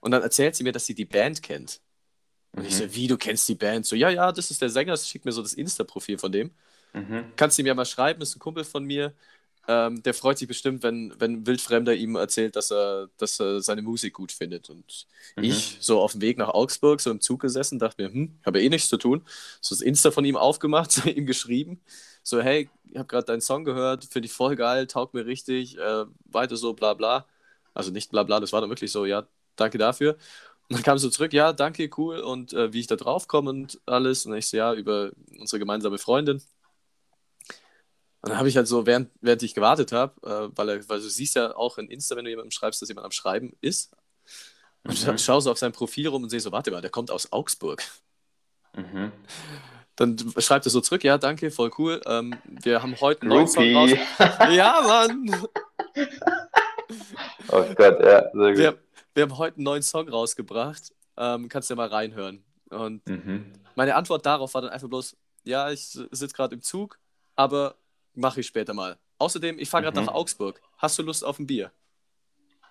[0.00, 1.80] Und dann erzählt sie mir, dass sie die Band kennt.
[2.56, 2.78] Und ich Mhm.
[2.78, 3.86] so, wie, du kennst die Band?
[3.86, 6.52] So, ja, ja, das ist der Sänger, schickt mir so das Insta-Profil von dem.
[6.94, 7.32] Mhm.
[7.36, 9.14] Kannst du ihm ja mal schreiben, ist ein Kumpel von mir.
[9.68, 13.60] Ähm, der freut sich bestimmt, wenn, wenn ein Wildfremder ihm erzählt, dass er, dass er
[13.60, 14.70] seine Musik gut findet.
[14.70, 15.06] Und
[15.36, 15.44] Mhm.
[15.44, 18.62] ich, so auf dem Weg nach Augsburg, so im Zug gesessen, dachte mir, hm, habe
[18.62, 19.24] eh nichts zu tun.
[19.60, 21.80] So das Insta von ihm aufgemacht, so ihm geschrieben.
[22.28, 25.78] So, hey, ich habe gerade deinen Song gehört, finde ich voll geil, taugt mir richtig,
[25.78, 27.26] äh, weiter so, bla bla.
[27.72, 30.12] Also nicht bla bla, das war dann wirklich so, ja, danke dafür.
[30.68, 33.48] Und dann kam so zurück, ja, danke, cool, und äh, wie ich da drauf komme
[33.48, 34.26] und alles.
[34.26, 36.42] Und ich so, ja, über unsere gemeinsame Freundin.
[38.20, 41.00] Und dann habe ich halt so, während, während ich gewartet habe, äh, weil, er, weil
[41.00, 43.90] du siehst ja auch in Insta, wenn du jemandem schreibst, dass jemand am Schreiben ist.
[44.86, 45.18] Und Mhm.
[45.18, 47.82] schaue so auf sein Profil rum und sehe so, warte mal, der kommt aus Augsburg.
[48.76, 49.12] Mhm.
[49.98, 52.00] Dann schreibt er so zurück, ja, danke, voll cool.
[52.06, 53.90] Ähm, wir haben heute einen neuen Song raus.
[54.48, 55.46] Ja, Mann!
[57.50, 58.56] Oh Gott, ja, sehr gut.
[58.58, 58.78] Wir,
[59.14, 60.92] wir haben heute einen neuen Song rausgebracht.
[61.16, 62.44] Ähm, kannst du ja mal reinhören.
[62.70, 63.52] Und Mhm.
[63.74, 66.98] meine Antwort darauf war dann einfach bloß, ja, ich sitze gerade im Zug,
[67.36, 67.74] aber
[68.14, 68.98] mache ich später mal.
[69.18, 70.06] Außerdem, ich fahre gerade Mhm.
[70.06, 70.60] nach Augsburg.
[70.78, 71.72] Hast du Lust auf ein Bier?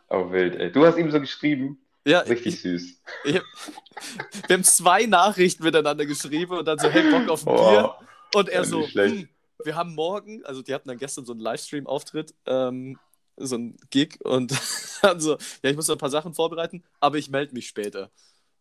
[0.10, 0.72] Oh, wild, ey.
[0.72, 1.80] Du hast ihm so geschrieben.
[2.08, 3.02] Ja, Richtig ich, süß.
[3.24, 3.36] ich,
[4.48, 7.96] wir haben zwei Nachrichten miteinander geschrieben und dann so, hey, Bock auf ein Oh, Bier.
[8.34, 9.30] Und er so, hm,
[9.64, 13.00] wir haben morgen, also die hatten dann gestern so einen Livestream-Auftritt, ähm,
[13.38, 14.54] so ein Gig und
[15.02, 18.12] dann so, ja, ich muss noch ein paar Sachen vorbereiten, aber ich melde mich später.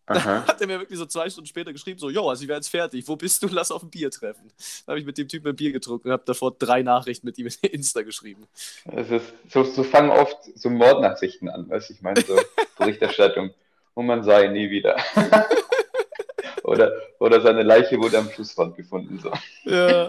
[0.06, 0.44] Aha.
[0.48, 2.68] Hat er mir wirklich so zwei Stunden später geschrieben, so, jo, also ich wäre jetzt
[2.68, 4.48] fertig, wo bist du, lass auf ein Bier treffen.
[4.86, 7.38] Dann habe ich mit dem Typen ein Bier getrunken und habe davor drei Nachrichten mit
[7.38, 8.46] ihm in Insta geschrieben.
[8.92, 12.38] Es ist, so, so fangen oft so Mordnachrichten an, weißt du, ich meine, so
[12.78, 13.52] Berichterstattung.
[13.94, 14.96] Und man sah ihn nie wieder.
[16.62, 19.18] oder, oder seine Leiche wurde am Flussrand gefunden.
[19.18, 19.32] So.
[19.64, 20.08] Ja,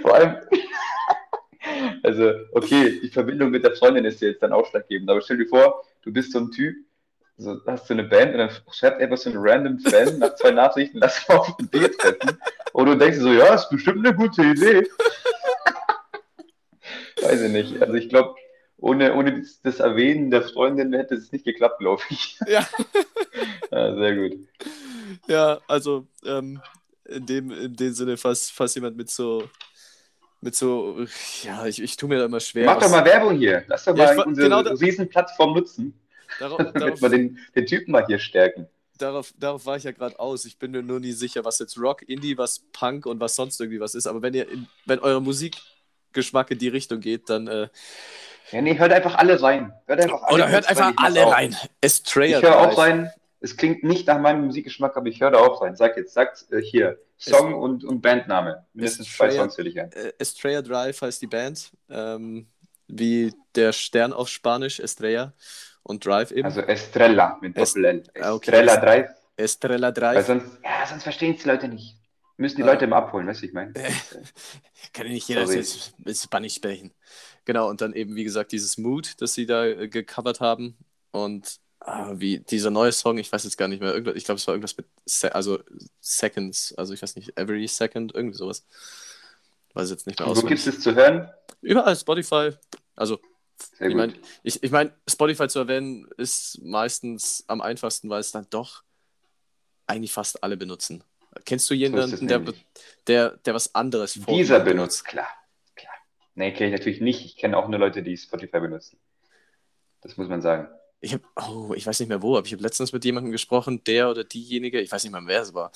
[0.00, 0.36] Vor allem,
[2.02, 5.48] also, okay, die Verbindung mit der Freundin ist dir jetzt dann ausschlaggebend, aber stell dir
[5.48, 6.74] vor, du bist so ein Typ,
[7.36, 10.52] so, hast so eine Band und dann schreibt einfach so ein random Fan nach zwei
[10.52, 12.38] Nachrichten, lass mal auf ein Bier treffen.
[12.72, 14.88] Und du denkst so, ja, ist bestimmt eine gute Idee.
[17.20, 17.82] Weiß ich nicht.
[17.82, 18.36] Also ich glaube,
[18.78, 22.38] ohne, ohne das, Erwähnen der Freundin hätte es nicht geklappt, glaube ich.
[22.46, 22.66] ja,
[23.70, 24.32] Ja, sehr gut.
[25.26, 26.60] ja also ähm,
[27.04, 29.48] in, dem, in dem Sinne, falls, falls jemand mit so,
[30.46, 31.04] mit so,
[31.42, 32.66] ja, ich, ich tue mir da immer schwer.
[32.66, 33.64] Mach doch mal Werbung hier.
[33.66, 36.00] Lass doch Ja, mal unsere genau Riesenplattform nutzen,
[36.38, 38.68] darauf, damit darauf, wir den, den Typen mal hier stärken.
[38.98, 40.44] darauf, darauf war ich ja gerade aus.
[40.44, 43.60] Ich bin mir nur nie sicher, was jetzt Rock, Indie, was Punk und was sonst
[43.60, 44.06] irgendwie was ist.
[44.06, 47.68] Aber wenn ihr, in, wenn eure Musikgeschmack in die Richtung geht, dann äh,
[48.52, 49.72] Ja, nee, hört einfach alle rein.
[49.86, 51.56] Hört einfach alle oder hört einfach rein, alle rein.
[51.80, 53.10] Estrella Ich höre auch rein.
[53.40, 55.76] Es klingt nicht nach meinem Musikgeschmack, aber ich höre da auch rein.
[55.76, 58.66] Sag jetzt, sagt äh, hier Song und, und Bandname.
[58.72, 59.92] Mindestens zwei Songs will ich ein.
[59.92, 61.70] Äh, Estrella Drive heißt die Band.
[61.90, 62.46] Ähm,
[62.88, 65.32] wie der Stern auf Spanisch, Estrella.
[65.82, 66.44] Und Drive eben.
[66.46, 68.02] Also Estrella mit Doppel-L.
[68.20, 68.50] Ah, okay.
[68.50, 69.10] Estrella Drive.
[69.36, 70.26] Estrella Weil Drive.
[70.26, 71.96] sonst, ja, sonst verstehen es die Leute nicht.
[72.38, 72.66] Müssen die Ah.
[72.66, 73.72] Leute immer abholen, weißt du, ich meine.
[74.92, 76.92] Kann ja nicht jeder jetzt mit Spanisch sprechen.
[77.44, 80.76] Genau, und dann eben, wie gesagt, dieses Mood, das sie da äh, gecovert haben.
[81.12, 84.38] Und ah, wie dieser neue Song, ich weiß jetzt gar nicht mehr, irgendwas, ich glaube,
[84.38, 85.60] es war irgendwas mit Se also
[86.00, 88.66] Seconds, also ich weiß nicht, Every Second, irgendwie sowas.
[89.72, 91.30] Weiß jetzt nicht mehr Und wo gibt es zu hören?
[91.60, 92.50] Überall Spotify,
[92.96, 93.18] also
[93.78, 98.32] Sehr Ich meine, ich, ich mein, Spotify zu erwähnen ist meistens am einfachsten, weil es
[98.32, 98.82] dann doch
[99.86, 101.04] eigentlich fast alle benutzen.
[101.44, 102.64] Kennst du So jemanden, der, nämlich.
[103.06, 105.28] der, der was anderes vor Dieser ihm benutzt, klar.
[105.76, 105.92] klar.
[106.34, 107.24] Nee, kenne ich natürlich nicht.
[107.24, 108.98] Ich kenne auch nur Leute, die Spotify benutzen.
[110.00, 110.68] Das muss man sagen.
[111.00, 113.84] Ich habe, oh, ich weiß nicht mehr wo, aber ich habe letztens mit jemandem gesprochen,
[113.84, 115.70] der oder diejenige, ich weiß nicht mehr, wer es war,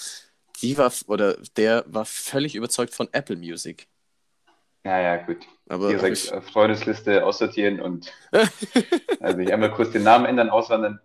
[0.62, 3.86] die war, oder der war völlig überzeugt von Apple Music.
[4.82, 5.38] Naja, gut.
[5.68, 8.12] Aber Direkt ich, äh, Freundesliste aussortieren und
[9.20, 11.00] also nicht einmal kurz den Namen ändern, auswandern.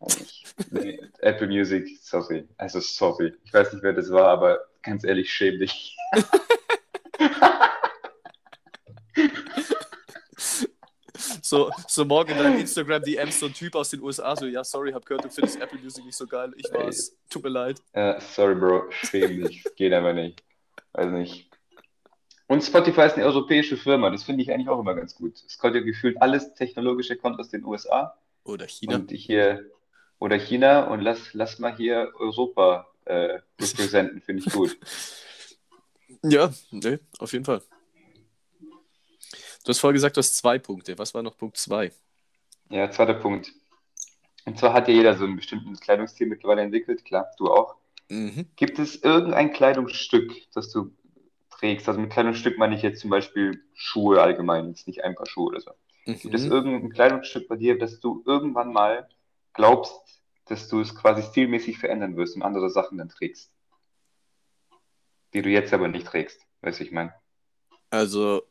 [0.00, 0.54] Nicht.
[0.70, 2.48] Nee, Apple Music, sorry.
[2.56, 3.34] Also sorry.
[3.44, 5.96] Ich weiß nicht, wer das war, aber ganz ehrlich, schäm dich.
[11.44, 14.92] so, so morgen in deinem Instagram-DMs so ein Typ aus den USA, so, ja, sorry,
[14.92, 17.82] hab gehört, du findest Apple Music nicht so geil, ich war's, tut mir leid.
[17.94, 19.62] Ja, sorry, Bro, schäm dich.
[19.76, 20.42] Geht aber nicht.
[20.94, 21.50] Weiß nicht.
[22.46, 25.34] Und Spotify ist eine europäische Firma, das finde ich eigentlich auch immer ganz gut.
[25.46, 28.96] Es kommt ja gefühlt alles Technologische kommt aus den USA Oder China.
[28.96, 29.66] und hier
[30.18, 34.78] oder China und lass, lass mal hier Europa äh, representen, finde ich gut.
[36.26, 37.60] Ja, nee, auf jeden Fall.
[39.64, 40.98] Du hast vorher gesagt, du hast zwei Punkte.
[40.98, 41.90] Was war noch Punkt zwei?
[42.70, 43.52] Ja, zweiter Punkt.
[44.44, 47.76] Und zwar hat ja jeder so einen bestimmten Kleidungsstil mittlerweile entwickelt, klar, du auch.
[48.10, 48.46] Mhm.
[48.56, 50.92] Gibt es irgendein Kleidungsstück, das du
[51.50, 51.88] trägst?
[51.88, 55.46] Also mit Kleidungsstück meine ich jetzt zum Beispiel Schuhe allgemein, jetzt nicht ein paar Schuhe
[55.48, 55.70] oder so.
[56.04, 56.52] Gibt es Mhm.
[56.52, 59.08] irgendein Kleidungsstück bei dir, das du irgendwann mal
[59.54, 59.94] glaubst,
[60.46, 63.50] dass du es quasi stilmäßig verändern wirst und andere Sachen dann trägst?
[65.32, 67.14] Die du jetzt aber nicht trägst, weißt du, ich meine.
[67.90, 68.42] Also,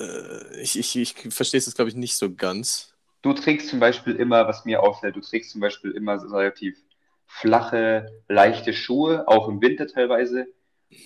[0.00, 2.94] äh, ich, ich, ich verstehe es jetzt, glaube ich, nicht so ganz.
[3.22, 6.78] Du trägst zum Beispiel immer, was mir auffällt, du trägst zum Beispiel immer so relativ
[7.26, 10.46] flache, leichte Schuhe, auch im Winter teilweise.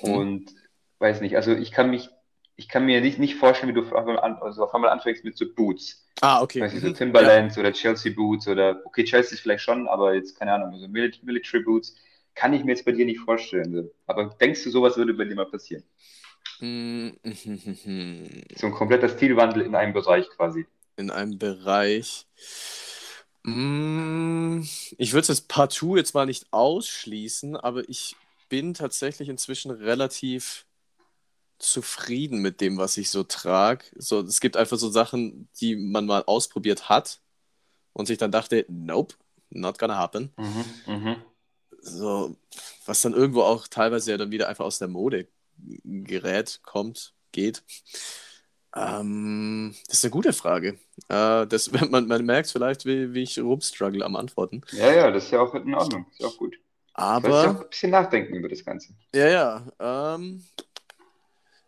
[0.03, 0.15] Mhm.
[0.15, 0.55] Und
[0.99, 2.09] weiß nicht, also ich kann mich,
[2.57, 5.37] ich kann mir nicht, nicht vorstellen, wie du auf einmal, also auf einmal anfängst mit
[5.37, 6.07] so Boots.
[6.21, 6.61] Ah, okay.
[6.61, 6.95] Weiß nicht, so Mhm.
[6.95, 11.13] Timberlands oder Chelsea Boots oder, okay, Chelsea vielleicht schon, aber jetzt keine Ahnung, so Mil
[11.23, 11.97] Military Boots
[12.35, 13.91] kann ich mir jetzt bei dir nicht vorstellen.
[14.07, 15.85] Aber denkst du, sowas würde bei dir mal passieren?
[16.65, 18.45] Mhm.
[18.57, 20.67] So ein kompletter Stilwandel in einem Bereich quasi.
[20.97, 22.27] In einem Bereich.
[23.43, 24.63] Mm,
[24.97, 28.17] Ich würde es jetzt partout jetzt mal nicht ausschließen, aber ich
[28.49, 30.67] bin tatsächlich inzwischen relativ
[31.59, 33.85] zufrieden mit dem, was ich so trage.
[33.97, 37.21] So, es gibt einfach so Sachen, die man mal ausprobiert hat
[37.93, 39.15] und sich dann dachte, nope,
[39.51, 40.33] not gonna happen.
[40.37, 41.17] Mhm, mhm.
[41.81, 42.37] So,
[42.87, 45.29] was dann irgendwo auch teilweise ja dann wieder einfach aus der Mode
[45.85, 47.63] gerät, kommt, geht.
[48.77, 50.79] Ähm, das ist eine gute Frage.
[51.09, 54.63] Äh, das, man, man merkt vielleicht, wie, wie ich rumstruggle am Antworten.
[54.73, 56.07] Ja, ja, das ist ja auch in Ordnung.
[56.11, 56.57] Ist ja auch gut.
[57.19, 58.95] Du sollst ja auch Aber, ein bisschen nachdenken über das Ganze.
[59.15, 60.45] ja, ja, ähm,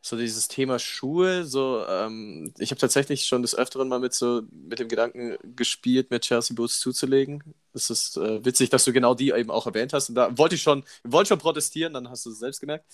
[0.02, 4.42] so dieses Thema Schuhe, so, ähm, ich habe tatsächlich schon des Öfteren mal mit so
[4.52, 7.42] mit dem Gedanken gespielt, mir Chelsea Boots zuzulegen.
[7.72, 10.08] Es ist äh, witzig, dass du genau die eben auch erwähnt hast.
[10.08, 12.86] Und da wollte ich schon, wollte schon protestieren, dann hast du es selbst gemerkt.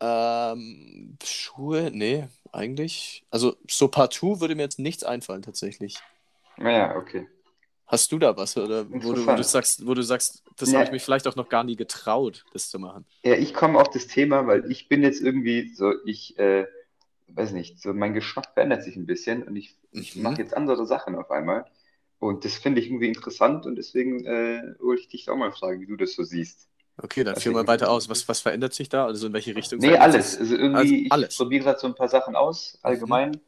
[0.00, 3.24] Ähm, Schuhe, nee, eigentlich.
[3.30, 6.04] Also so partout würde mir jetzt nichts einfallen tatsächlich.
[6.56, 7.26] Naja, okay.
[7.86, 10.74] Hast du da was, oder wo du, wo du sagst, wo du sagst, das Ja.
[10.74, 13.06] habe ich mich vielleicht auch noch gar nie getraut, das zu machen.
[13.24, 16.66] Ja, ich komme auf das Thema, weil ich bin jetzt irgendwie so, ich äh,
[17.28, 20.22] weiß nicht, so mein Geschmack verändert sich ein bisschen und ich, ich Mhm.
[20.22, 21.66] mache jetzt andere Sachen auf einmal.
[22.20, 25.80] Und das finde ich irgendwie interessant und deswegen äh, wollte ich dich auch mal fragen,
[25.80, 26.67] wie du das so siehst.
[27.00, 28.08] Okay, dann Also führ mal ich- weiter aus.
[28.08, 29.06] Was, was verändert sich da?
[29.06, 30.32] Also in welche Richtung Nee, alles.
[30.32, 30.40] sich?
[30.40, 31.36] Also irgendwie, Also ich alles.
[31.36, 33.40] probiere gerade so ein paar Sachen aus, allgemein.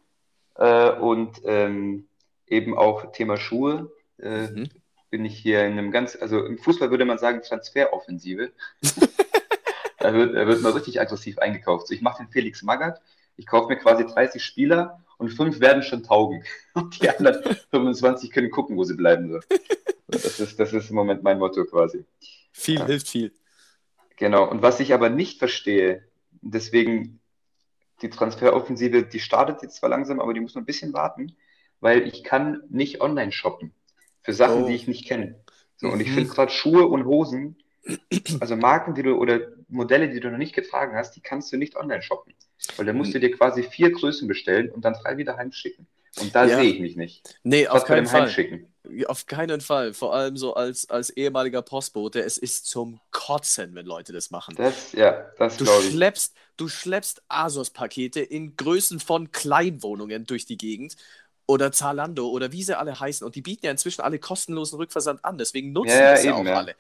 [0.57, 2.07] Äh, und ähm,
[2.47, 3.91] eben auch Thema Schuhe.
[4.19, 4.69] Äh, Mhm.
[5.11, 8.53] bin ich hier in einem ganz, also im Fußball würde man sagen Transferoffensive.
[9.99, 11.89] da wird, da wird mal richtig aggressiv eingekauft.
[11.89, 13.01] So, ich mache den Felix Magath,
[13.37, 16.45] ich kaufe mir quasi 30 Spieler und fünf werden schon taugen.
[16.75, 19.31] Und die anderen 25 können gucken, wo sie bleiben.
[19.33, 19.41] So.
[20.13, 22.05] Das ist, das ist im Moment mein Motto quasi.
[22.51, 22.87] Viel Ja.
[22.87, 23.33] hilft viel.
[24.21, 24.49] Genau.
[24.49, 26.05] Und was ich aber nicht verstehe,
[26.43, 27.21] deswegen
[28.03, 31.35] die Transferoffensive, die startet jetzt zwar langsam, aber die muss noch ein bisschen warten,
[31.81, 33.73] weil ich kann nicht online shoppen
[34.23, 34.67] für Sachen, Oh.
[34.69, 35.41] die ich nicht kenne.
[35.77, 36.15] So, und ich Mhm.
[36.15, 37.57] finde gerade Schuhe und Hosen,
[38.41, 41.57] also Marken, die du oder Modelle, die du noch nicht getragen hast, die kannst du
[41.57, 42.35] nicht online shoppen.
[42.77, 45.87] Weil da musst du dir quasi vier Größen bestellen und dann drei wieder heimschicken.
[46.21, 46.59] Und da Ja.
[46.59, 47.39] sehe ich mich nicht.
[47.43, 48.23] Nee, auf keinen Fall.
[48.23, 48.67] Heimschicken.
[49.07, 49.93] Auf keinen Fall.
[49.93, 52.23] Vor allem so als, als ehemaliger Postbote.
[52.23, 54.55] Es ist zum Kotzen, wenn Leute das machen.
[54.57, 55.91] Das, ja, das Du ich.
[55.91, 60.97] schleppst, du schleppst Asos-Pakete in Größen von Kleinwohnungen durch die Gegend
[61.47, 63.25] oder Zalando oder wie sie alle heißen.
[63.25, 65.37] Und die bieten ja inzwischen alle kostenlosen Rückversand an.
[65.37, 66.57] Deswegen nutzen ja, das ja eben, auch ja.
[66.59, 66.75] alle.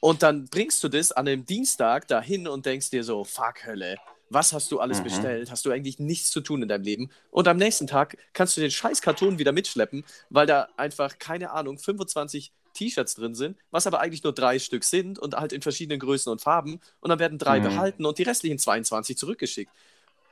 [0.00, 3.96] Und dann bringst du das an einem Dienstag dahin und denkst dir so, fuck Hölle,
[4.30, 5.04] Was hast du alles Mhm.
[5.04, 5.50] bestellt?
[5.50, 7.10] Hast du eigentlich nichts zu tun in deinem Leben?
[7.30, 11.50] Und am nächsten Tag kannst du den scheiß Karton wieder mitschleppen, weil da einfach, keine
[11.50, 15.60] Ahnung, 25 T-Shirts drin sind, was aber eigentlich nur drei Stück sind und halt in
[15.62, 16.80] verschiedenen Größen und Farben.
[17.00, 17.64] Und dann werden drei Mhm.
[17.64, 19.72] behalten und die restlichen 22 zurückgeschickt.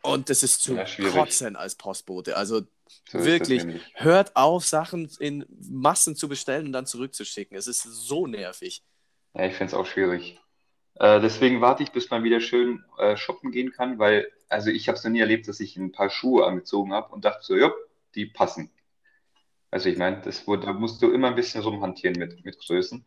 [0.03, 1.13] Und das ist zu Ja, schwierig.
[1.13, 2.37] kotzen als Postbote.
[2.37, 2.63] Also
[3.11, 7.57] So wirklich, hört auf, Sachen in Massen zu bestellen und dann zurückzuschicken.
[7.57, 8.83] Es ist so nervig.
[9.35, 10.39] Ja, ich finde es auch schwierig.
[10.99, 14.89] Äh, deswegen warte ich, bis man wieder schön äh, shoppen gehen kann, weil, also ich
[14.89, 17.57] habe es noch nie erlebt, dass ich ein paar Schuhe angezogen habe und dachte so,
[17.57, 17.73] ja,
[18.15, 18.71] die passen.
[19.71, 23.05] Also ich meine, das wurde, da musst du immer ein bisschen rumhantieren mit, mit Größen.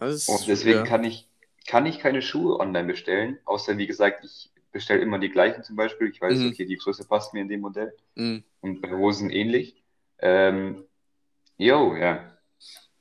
[0.00, 0.84] Und deswegen ja.
[0.84, 1.28] kann ich,
[1.66, 5.76] kann ich keine Schuhe online bestellen, außer wie gesagt, ich bestelle immer die gleichen zum
[5.76, 6.08] Beispiel.
[6.08, 6.48] Ich weiß, Mhm.
[6.48, 8.38] okay, die Größe passt mir in dem Modell Mm.
[8.60, 9.82] und bei Hosen ähnlich.
[10.18, 10.84] Ähm,
[11.56, 12.36] jo, ja.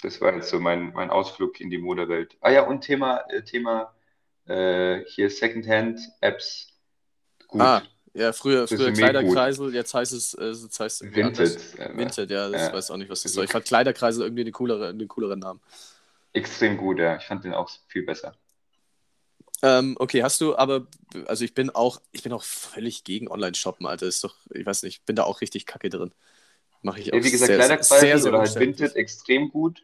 [0.02, 2.38] Das war jetzt so mein, mein Ausflug in die Modewelt.
[2.42, 3.94] Ah ja, und Thema, äh, Thema
[4.48, 6.68] äh, hier Secondhand-Apps.
[7.48, 7.62] Gut.
[7.62, 7.84] Ah,
[8.14, 11.56] ja, früher, früher Kleiderkreisel, jetzt heißt es, äh, jetzt heißt es irgendwie anders.
[11.74, 11.98] Vinted.
[11.98, 12.74] Vinted, ja, das Ja.
[12.74, 13.46] weiß auch nicht, was das soll.
[13.46, 15.62] Ich fand Kleiderkreisel irgendwie eine coolere, einen cooleren Namen.
[16.34, 17.18] Extrem gut, ja.
[17.18, 18.36] Ich fand den auch viel besser.
[19.64, 20.88] Ähm, okay, hast du aber,
[21.26, 24.06] also ich bin auch, ich bin auch völlig gegen Online-Shoppen, Alter.
[24.06, 26.12] Ist doch, ich weiß nicht, ich bin da auch richtig kacke drin.
[26.84, 28.56] Mache ich auch Ja, wie gesagt, sehr, Kleiderkreisel sehr, sehr oder halt.
[28.56, 29.84] Vinted extrem gut.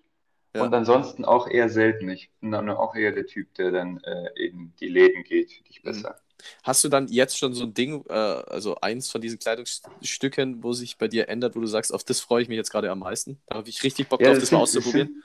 [0.55, 0.63] Ja.
[0.63, 2.09] Und ansonsten auch eher selten.
[2.09, 5.69] Ich bin dann auch eher der Typ, der dann äh, in die Läden geht, finde
[5.71, 5.87] ich Mhm.
[5.87, 6.19] besser.
[6.63, 10.73] Hast du dann jetzt schon so ein Ding, äh, also eins von diesen Kleidungsstücken, wo
[10.73, 12.99] sich bei dir ändert, wo du sagst, auf das freue ich mich jetzt gerade am
[12.99, 13.41] meisten?
[13.47, 15.07] Da habe ich richtig Bock drauf, das, mal sind, auszuprobieren.
[15.07, 15.23] sind,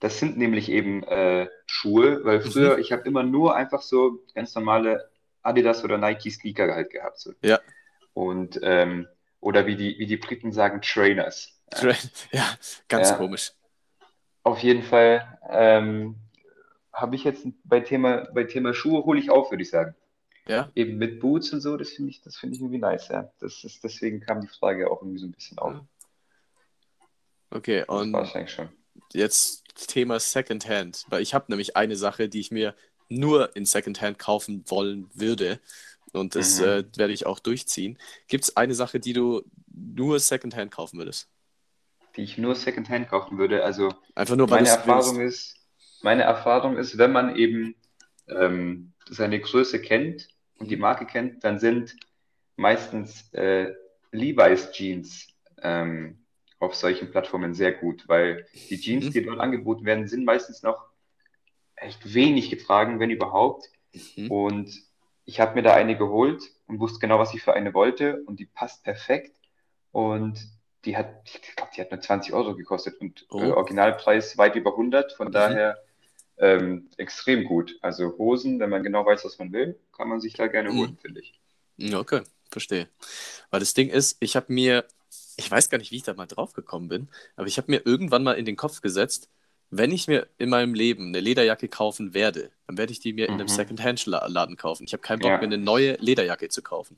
[0.00, 4.54] das sind nämlich eben äh, Schuhe, weil früher, ich habe immer nur einfach so ganz
[4.54, 5.08] normale
[5.42, 7.18] Adidas oder Nike Sneaker halt gehabt.
[7.18, 7.32] So.
[7.42, 7.58] Ja.
[8.12, 9.08] Und, ähm,
[9.40, 11.50] oder wie die, wie die Briten sagen, Trainers.
[11.82, 11.92] Ja.
[12.32, 12.58] Ja,
[12.88, 13.16] ganz Ja.
[13.16, 13.52] komisch.
[14.44, 16.16] Auf jeden Fall ähm,
[16.92, 19.94] habe ich jetzt bei Thema, bei Thema Schuhe hole ich auf, würde ich sagen.
[20.46, 23.32] Ja, Eben mit Boots und so, das finde ich, das finde ich irgendwie nice, ja.
[23.40, 25.74] Das ist, deswegen kam die Frage auch irgendwie so ein bisschen auf.
[27.50, 27.84] okay.
[27.88, 28.14] Und
[29.12, 32.74] jetzt Thema Secondhand, weil ich habe nämlich eine Sache, die ich mir
[33.08, 35.60] nur in Secondhand kaufen wollen würde.
[36.12, 36.64] Und das Mhm.
[36.64, 37.98] äh, werde ich auch durchziehen.
[38.28, 41.28] Gibt es eine Sache, die du nur Secondhand kaufen würdest?
[42.16, 43.64] Die ich nur Secondhand kaufen würde.
[43.64, 45.56] Also Einfach nur, meine Erfahrung willst.
[45.56, 45.56] ist,
[46.02, 47.74] meine Erfahrung ist, wenn man eben
[48.28, 51.96] ähm, seine Größe kennt und die Marke kennt, dann sind
[52.56, 53.72] meistens äh,
[54.12, 55.28] Levi's Jeans
[55.62, 56.24] ähm,
[56.60, 59.10] auf solchen Plattformen sehr gut, weil die Jeans, Mhm.
[59.12, 60.86] die dort angeboten werden, sind meistens noch
[61.76, 63.68] echt wenig getragen, wenn überhaupt.
[64.16, 64.30] Mhm.
[64.30, 64.82] Und
[65.24, 68.38] ich habe mir da eine geholt und wusste genau, was ich für eine wollte und
[68.40, 69.36] die passt perfekt.
[69.92, 70.38] Und
[70.84, 73.42] die hat, ich glaube, die hat nur 20 Euro gekostet und Oh.
[73.42, 75.12] äh, Originalpreis weit über 100.
[75.12, 75.32] Von Mhm.
[75.32, 75.78] daher
[76.36, 77.78] ähm, extrem gut.
[77.80, 80.78] Also Hosen, wenn man genau weiß, was man will, kann man sich da gerne Mhm.
[80.78, 81.40] holen, finde ich.
[81.94, 82.88] Okay, verstehe.
[83.50, 84.84] Weil das Ding ist, ich habe mir,
[85.36, 87.82] ich weiß gar nicht, wie ich da mal drauf gekommen bin, aber ich habe mir
[87.84, 89.28] irgendwann mal in den Kopf gesetzt,
[89.70, 93.26] wenn ich mir in meinem Leben eine Lederjacke kaufen werde, dann werde ich die mir
[93.26, 93.48] in einem Mhm.
[93.48, 94.84] Secondhand-Laden kaufen.
[94.84, 95.38] Ich habe keinen Bock, Ja.
[95.38, 96.96] mir eine neue Lederjacke zu kaufen.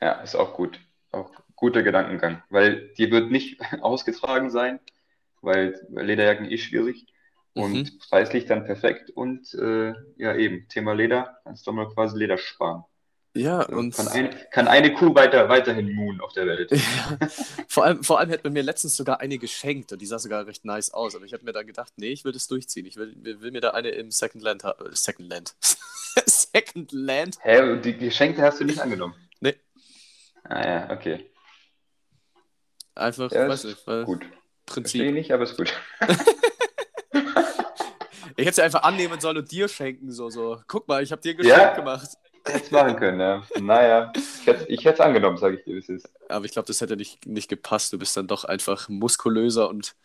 [0.00, 0.78] Ja, ist auch gut.
[1.12, 4.78] Auch guter Gedankengang, weil die wird nicht ausgetragen sein,
[5.40, 7.06] weil weil Lederjacken eh schwierig
[7.54, 7.98] und Mhm.
[8.08, 12.84] preislich dann perfekt und äh, ja eben, Thema Leder, kannst du mal quasi Leder sparen.
[13.34, 16.70] Ja, Also und kann, ein, kann eine Kuh weiter, weiterhin moon auf der Welt.
[16.72, 17.18] ja,
[17.68, 20.46] vor allem, vor allem hätte man mir letztens sogar eine geschenkt und die sah sogar
[20.46, 21.14] recht nice aus.
[21.14, 22.86] Aber ich habe mir dann gedacht, nee, ich will das durchziehen.
[22.86, 25.54] Ich will, will, mir da eine im Secondland ha- äh, Secondland.
[26.26, 27.38] Secondland?
[27.42, 29.14] Hä, und die Geschenke hast du nicht angenommen?
[30.48, 31.30] Ah ja, okay.
[32.94, 34.24] Einfach, Ja, weiß nicht, weil gut.
[34.66, 35.00] Prinzip.
[35.00, 35.72] Verstehe nicht, aber ist gut.
[38.36, 40.12] Ich hätte sie einfach annehmen sollen und dir schenken.
[40.12, 40.60] So, so.
[40.68, 41.56] Guck mal, ich habe dir ein Ja.
[41.56, 42.08] Geschenk gemacht.
[42.46, 43.42] Hätte machen können, ja.
[43.58, 46.08] Naja, ich hätte ich hätte es angenommen, sage ich dir, wie es ist.
[46.28, 47.92] Aber ich glaube, das hätte nicht, nicht gepasst.
[47.92, 49.96] Du bist dann doch einfach muskulöser und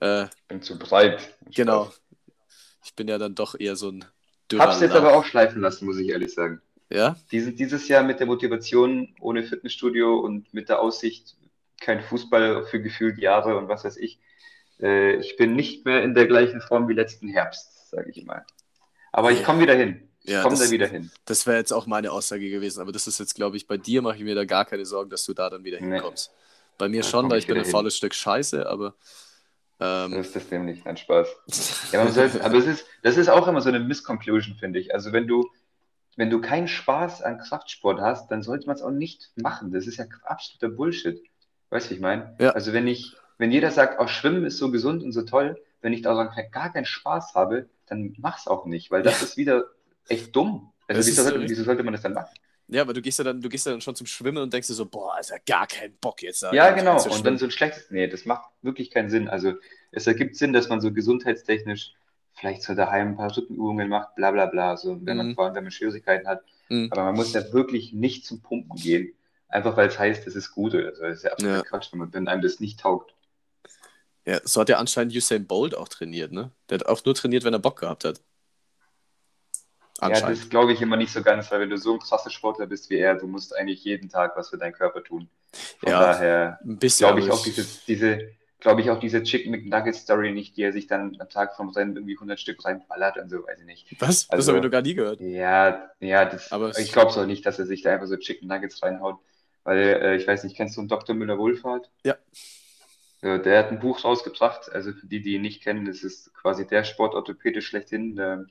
[0.00, 1.36] äh, Bin zu breit.
[1.54, 1.92] genau.
[2.82, 4.06] Ich bin ja dann doch eher so ein
[4.58, 6.62] Hab's jetzt aber auch schleifen lassen, muss ich ehrlich sagen.
[6.90, 7.16] Ja?
[7.32, 11.36] Dieses, dieses Jahr mit der Motivation ohne Fitnessstudio und mit der Aussicht,
[11.80, 14.18] kein Fußball für gefühlt Jahre und was weiß ich.
[14.80, 18.44] Äh, ich bin nicht mehr in der gleichen Form wie letzten Herbst, sage ich mal.
[19.12, 20.08] Aber ich komme wieder hin.
[20.24, 21.10] Ich Ja, komme da wieder hin.
[21.26, 24.02] Das wäre jetzt auch meine Aussage gewesen, aber das ist jetzt, glaube ich, bei dir
[24.02, 25.94] mache ich mir da gar keine Sorgen, dass du da dann wieder Nee.
[25.96, 26.30] hinkommst.
[26.78, 27.72] Bei mir Da schon, weil ich bin ein hin.
[27.72, 28.94] faules Stück Scheiße, aber
[29.78, 30.84] So ähm, ist das nämlich.
[30.86, 31.28] Ein Spaß.
[31.92, 34.94] Ja, man soll, aber es ist, das ist auch immer so eine Missconclusion, finde ich.
[34.94, 35.50] Also wenn du,
[36.16, 39.72] wenn du keinen Spaß an Kraftsport hast, dann sollte man es auch nicht machen.
[39.72, 41.22] Das ist ja absoluter Bullshit.
[41.70, 42.36] Weißt du, wie ich meine?
[42.38, 42.50] Ja.
[42.50, 45.92] Also wenn ich, wenn jeder sagt, auch Schwimmen ist so gesund und so toll, wenn
[45.92, 49.64] ich daran ke- gar keinen Spaß habe, dann mach's auch nicht, weil das ist wieder
[50.08, 50.72] echt dumm.
[50.86, 52.34] Also Es wieso sollte, so wieso sollte man das dann machen?
[52.68, 54.68] Ja, aber du gehst ja dann, du gehst ja dann schon zum Schwimmen und denkst
[54.68, 56.42] dir so, boah, ist ja gar kein Bock jetzt.
[56.42, 57.02] da Ja, genau.
[57.04, 57.90] Und dann so ein schlechtes.
[57.90, 59.28] Nee, das macht wirklich keinen Sinn.
[59.28, 59.54] Also
[59.90, 61.92] es ergibt Sinn, dass man so gesundheitstechnisch
[62.34, 65.34] vielleicht so daheim ein paar Rückenübungen macht, bla bla bla, so wenn man Mhm.
[65.34, 66.42] vor allem wenn man Schwierigkeiten hat.
[66.68, 66.88] Mhm.
[66.90, 69.12] Aber man muss ja wirklich nicht zum Pumpen gehen,
[69.48, 71.02] einfach weil es heißt, es ist gut oder so.
[71.02, 71.62] Das ist ja absoluter Ja.
[71.62, 73.14] Quatsch, wenn, man, wenn einem das nicht taugt.
[74.26, 76.50] Ja, so hat ja anscheinend Usain Bolt auch trainiert, ne?
[76.70, 78.20] Der hat auch nur trainiert, wenn er Bock gehabt hat.
[80.00, 82.66] Ja, das glaube ich immer nicht so ganz, weil wenn du so ein krasser Sportler
[82.66, 85.28] bist wie er, du musst eigentlich jeden Tag was für deinen Körper tun.
[85.78, 87.06] Von Ja, daher ein bisschen.
[87.06, 88.18] glaube ich auch diese, diese,
[88.64, 91.68] glaube ich auch diese Chicken McNugget Story nicht, die er sich dann am Tag vom
[91.68, 93.94] Rennen irgendwie 100 Stück reinballert und so, weiß ich nicht.
[94.00, 94.26] Was?
[94.26, 95.20] das also- habe ich noch gar nie gehört.
[95.20, 98.16] Ja, ja, das, Aber ich glaube es auch nicht, dass er sich da einfach so
[98.16, 99.18] Chicken Nuggets reinhaut,
[99.64, 101.14] weil äh, ich weiß nicht, kennst du einen Dr.
[101.14, 101.90] Müller-Wohlfahrt?
[102.04, 102.16] Ja.
[103.20, 106.32] Ja, der hat ein Buch rausgebracht, also für die, die ihn nicht kennen, das ist
[106.32, 108.16] quasi der Sportorthopäde schlechthin.
[108.16, 108.46] Der,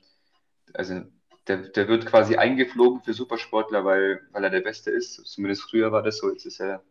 [0.74, 1.02] also
[1.48, 5.26] der, der wird quasi eingeflogen für Supersportler, weil, weil er der Beste ist.
[5.26, 6.84] Zumindest früher war das so, jetzt ist er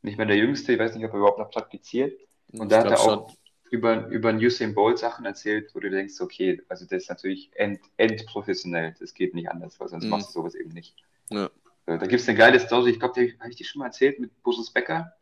[0.00, 2.18] nicht mehr der Jüngste, ich weiß nicht, ob er überhaupt noch praktiziert.
[2.52, 3.34] Und da hat er auch
[3.70, 7.80] über, über Usain Bolt Sachen erzählt, wo du denkst, okay, also das ist natürlich end,
[7.96, 10.10] endprofessionell, das geht nicht anders, weil sonst Mhm.
[10.10, 10.96] machst du sowas eben nicht.
[11.30, 11.50] Ja.
[11.86, 14.42] Da gibt es eine geile Story, ich glaube, habe ich dir schon mal erzählt mit
[14.42, 15.12] Boris Becker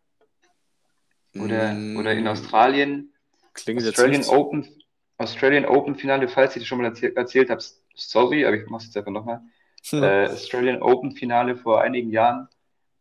[1.35, 3.13] oder, Mm, oder in Australien,
[3.55, 4.31] Klingt jetzt Australian nicht.
[4.33, 4.69] Open,
[5.19, 7.63] Australian Open Finale, falls ich das schon mal erzählt, erzählt habe,
[7.95, 9.43] sorry, aber ich mache es jetzt einfach nochmal.
[9.91, 10.03] Hm.
[10.03, 12.49] Äh, Australian Open Finale vor einigen Jahren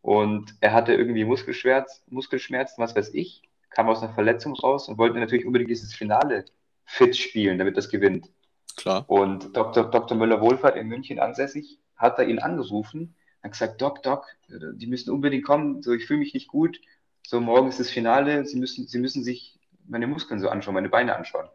[0.02, 3.42] und er hatte irgendwie Muskelschmerz, Muskelschmerzen, was weiß ich,
[3.76, 6.46] kam aus einer Verletzung raus und wollte natürlich unbedingt dieses Finale
[6.86, 8.30] fit spielen, damit das gewinnt.
[8.74, 9.04] Klar.
[9.06, 9.90] Und Dr.
[9.90, 10.16] Dr.
[10.16, 15.10] Müller-Wohlfahrt in München ansässig hat er ihn angerufen, hat gesagt, Doc, Doc, äh, die müssen
[15.10, 16.80] unbedingt kommen, so ich fühle mich nicht gut,
[17.22, 20.88] so morgen ist das Finale, Sie müssen, Sie müssen sich meine Muskeln so anschauen, meine
[20.88, 21.48] Beine anschauen.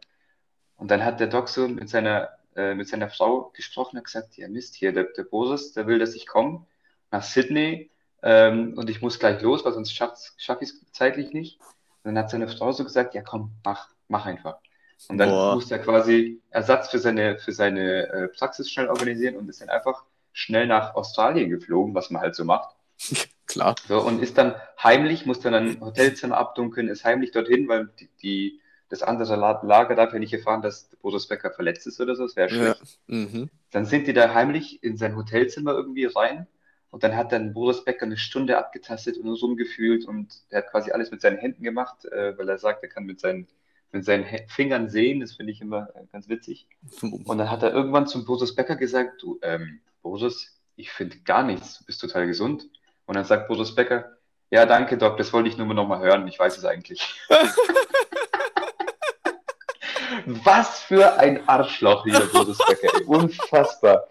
[0.76, 4.36] Und dann hat der Doc so mit seiner, äh, mit seiner Frau gesprochen, hat gesagt,
[4.36, 6.66] ja Mist, hier, der, der Boris, der will, dass ich komme
[7.10, 7.90] nach Sydney
[8.22, 11.58] ähm, und ich muss gleich los, weil sonst schaffe schaff ich es zeitlich nicht.
[12.04, 14.58] Dann hat seine Frau so gesagt, ja komm, mach, mach einfach.
[15.08, 15.54] Und dann Boah.
[15.54, 19.68] musste er quasi Ersatz für seine, für seine äh, Praxis schnell organisieren und ist dann
[19.70, 22.74] einfach schnell nach Australien geflogen, was man halt so macht.
[23.46, 23.74] Klar.
[23.88, 28.08] So, und ist dann heimlich, muss dann ein Hotelzimmer abdunkeln, ist heimlich dorthin, weil die,
[28.22, 32.14] die, das andere La- Lager darf ja nicht erfahren, dass Boris Becker verletzt ist oder
[32.14, 32.54] so, das wäre Ja.
[32.56, 32.86] schlecht.
[33.06, 33.50] Mhm.
[33.70, 36.46] Dann sind die da heimlich in sein Hotelzimmer irgendwie rein
[36.92, 40.92] und dann hat dann Boris Becker eine Stunde abgetastet und rumgefühlt und er hat quasi
[40.92, 43.48] alles mit seinen Händen gemacht, äh, weil er sagt, er kann mit seinen,
[43.92, 46.68] mit seinen Fingern sehen, das finde ich immer äh, ganz witzig.
[47.00, 51.42] Und dann hat er irgendwann zum Boris Becker gesagt, du, ähm, Boris, ich finde gar
[51.42, 52.68] nichts, du bist total gesund.
[53.06, 54.18] Und dann sagt Boris Becker,
[54.50, 57.18] ja, danke, Doc, das wollte ich nur noch mal hören, ich weiß es eigentlich.
[60.44, 64.08] Was für ein Arschloch, dieser Boris Becker, unfassbar.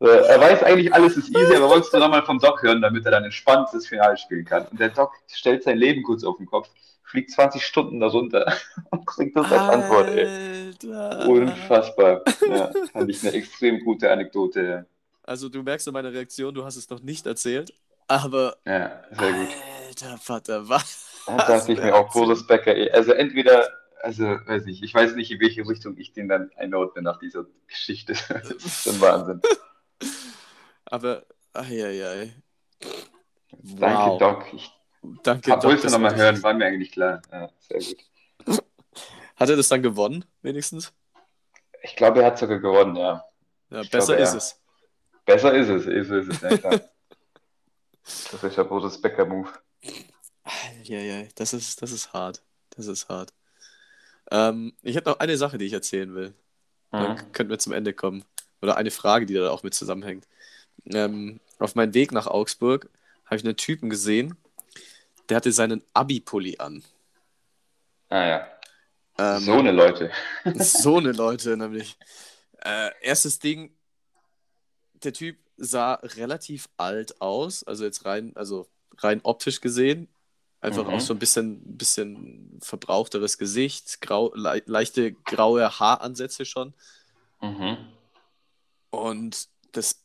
[0.00, 3.04] Äh, er weiß eigentlich, alles ist easy, aber wolltest du nochmal vom Doc hören, damit
[3.04, 4.66] er dann entspannt das Finale spielen kann.
[4.66, 6.68] Und der Doc stellt sein Leben kurz auf den Kopf,
[7.02, 8.52] fliegt 20 Stunden da runter
[8.90, 10.68] und kriegt das als Antwort, ey.
[10.68, 11.28] Alter.
[11.28, 12.22] Unfassbar.
[12.48, 14.86] Ja, fand ich eine extrem gute Anekdote.
[15.24, 17.72] Also du merkst an meiner Reaktion, du hast es noch nicht erzählt,
[18.06, 19.48] aber Ja, sehr gut.
[19.88, 21.22] Alter Vater, was?
[21.26, 22.90] Da dachte ich mir auch, Boris Becker, ey.
[22.90, 23.68] also entweder,
[24.00, 27.44] also weiß nicht, ich weiß nicht, in welche Richtung ich den dann einordne nach dieser
[27.66, 28.14] Geschichte.
[28.28, 29.42] Das ist schon Wahnsinn.
[30.90, 32.34] Aber, eieiei.
[33.50, 34.18] Danke, Wow.
[34.18, 34.52] Doc.
[34.52, 34.70] Ich
[35.22, 37.22] Danke, hab, Doc, wolltest du das nochmal hören, war mir eigentlich klar.
[37.30, 38.04] Ja, sehr gut.
[39.36, 40.92] Hat er das dann gewonnen, wenigstens?
[41.82, 43.24] Ich glaube, er hat sogar gewonnen, ja.
[43.70, 44.36] Ja, besser glaube, ist ja.
[44.38, 44.60] es.
[45.24, 46.80] Besser ist es, ist es, ja klar.
[48.32, 49.50] Das ist der Boris Becker-Move.
[50.42, 52.42] Eieiei, das ist, das ist hart.
[52.70, 53.34] Das ist hart.
[54.30, 56.34] Ähm, ich hätte noch eine Sache, die ich erzählen will.
[56.90, 57.32] Dann Mhm.
[57.32, 58.24] könnten wir zum Ende kommen.
[58.62, 60.26] Oder eine Frage, die da auch mit zusammenhängt.
[60.86, 62.88] Ähm, auf meinem Weg nach Augsburg
[63.26, 64.36] habe ich einen Typen gesehen,
[65.28, 66.82] der hatte seinen Abi-Pulli an.
[68.08, 68.48] Ah ja.
[69.18, 70.10] Ähm, so eine Leute.
[70.54, 71.96] so eine Leute, nämlich.
[72.64, 73.76] Äh, erstes Ding,
[74.94, 78.68] der Typ sah relativ alt aus, also jetzt rein, also
[78.98, 80.08] rein optisch gesehen.
[80.60, 80.90] Einfach Mhm.
[80.90, 86.74] auch so ein bisschen, bisschen verbrauchteres Gesicht, grau, le leichte graue Haaransätze schon.
[87.40, 87.76] Mhm.
[88.90, 90.02] Und das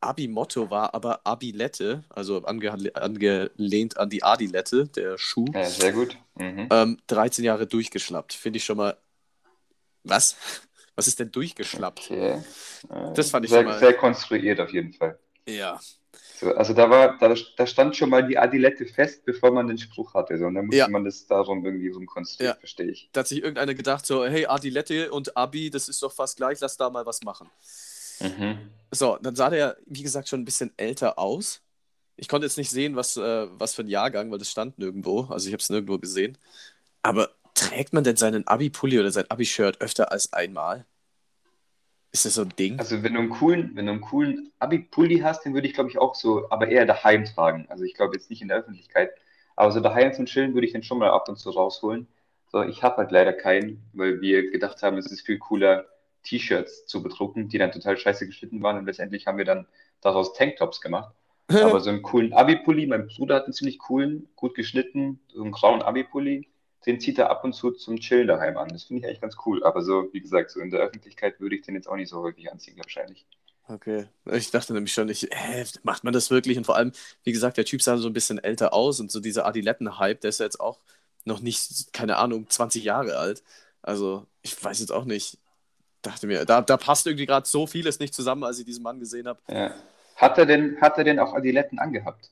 [0.00, 5.44] Abi-Motto war aber Abilette, also ange angelehnt an die Adilette, der Schuh.
[5.52, 6.16] Ja, sehr gut.
[6.36, 6.68] Mhm.
[6.70, 8.32] Ähm, 13 Jahre durchgeschlappt.
[8.32, 8.96] Finde ich schon mal.
[10.04, 10.36] Was?
[10.96, 12.10] Was ist denn durchgeschlappt?
[12.10, 12.42] Okay.
[12.88, 15.18] Äh, Das fand ich sehr, schon mal- sehr konstruiert auf jeden Fall.
[15.46, 15.78] Ja.
[16.38, 19.76] So, also da war, da, da stand schon mal die Adilette fest, bevor man den
[19.76, 20.38] Spruch hatte.
[20.38, 20.88] So, und dann musste Ja.
[20.88, 22.58] man das darum irgendwie rumkonstruieren, Ja.
[22.58, 23.10] verstehe ich.
[23.12, 26.58] Da hat sich irgendeiner gedacht, so, hey, Adilette und Abi, das ist doch fast gleich,
[26.60, 27.50] lass da mal was machen.
[28.20, 28.58] Mhm.
[28.90, 31.62] So, dann sah der, wie gesagt, schon ein bisschen älter aus.
[32.16, 35.22] Ich konnte jetzt nicht sehen, was, äh, was für ein Jahrgang, weil das stand nirgendwo.
[35.30, 36.36] Also ich habe es nirgendwo gesehen.
[37.02, 40.84] Aber trägt man denn seinen Abi-Pulli oder sein Abi-Shirt öfter als einmal?
[42.12, 42.78] Ist das so ein Ding?
[42.78, 45.90] Also wenn du einen coolen, wenn du einen coolen Abi-Pulli hast, den würde ich, glaube
[45.90, 47.66] ich, auch so, aber eher daheim tragen.
[47.68, 49.10] Also ich glaube jetzt nicht in der Öffentlichkeit.
[49.54, 52.08] Aber so daheim zum Chillen würde ich den schon mal ab und zu rausholen.
[52.50, 55.86] So, ich habe halt leider keinen, weil wir gedacht haben, es ist viel cooler,
[56.22, 59.66] T-Shirts zu bedrucken, die dann total scheiße geschnitten waren und letztendlich haben wir dann
[60.00, 61.14] daraus Tanktops gemacht.
[61.48, 65.52] Aber so einen coolen Abi-Pulli, mein Bruder hat einen ziemlich coolen, gut geschnitten, so einen
[65.52, 66.48] grauen Abi-Pulli,
[66.86, 68.68] den zieht er ab und zu zum Chillen daheim an.
[68.68, 69.62] Das finde ich eigentlich ganz cool.
[69.64, 72.22] Aber so, wie gesagt, so in der Öffentlichkeit würde ich den jetzt auch nicht so
[72.22, 73.26] häufig anziehen, wahrscheinlich.
[73.68, 76.58] Okay, ich dachte nämlich schon, ich, hä, macht man das wirklich?
[76.58, 76.92] Und vor allem,
[77.22, 80.30] wie gesagt, der Typ sah so ein bisschen älter aus und so dieser Adiletten-Hype, der
[80.30, 80.80] ist ja jetzt auch
[81.24, 83.44] noch nicht, keine Ahnung, 20 Jahre alt.
[83.82, 85.38] Also, ich weiß jetzt auch nicht.
[86.02, 88.98] Dachte mir, da, da passt irgendwie gerade so vieles nicht zusammen, als ich diesen Mann
[88.98, 89.40] gesehen habe.
[89.50, 89.74] Ja.
[90.16, 92.30] Hat er denn, hat er denn auch Adiletten angehabt?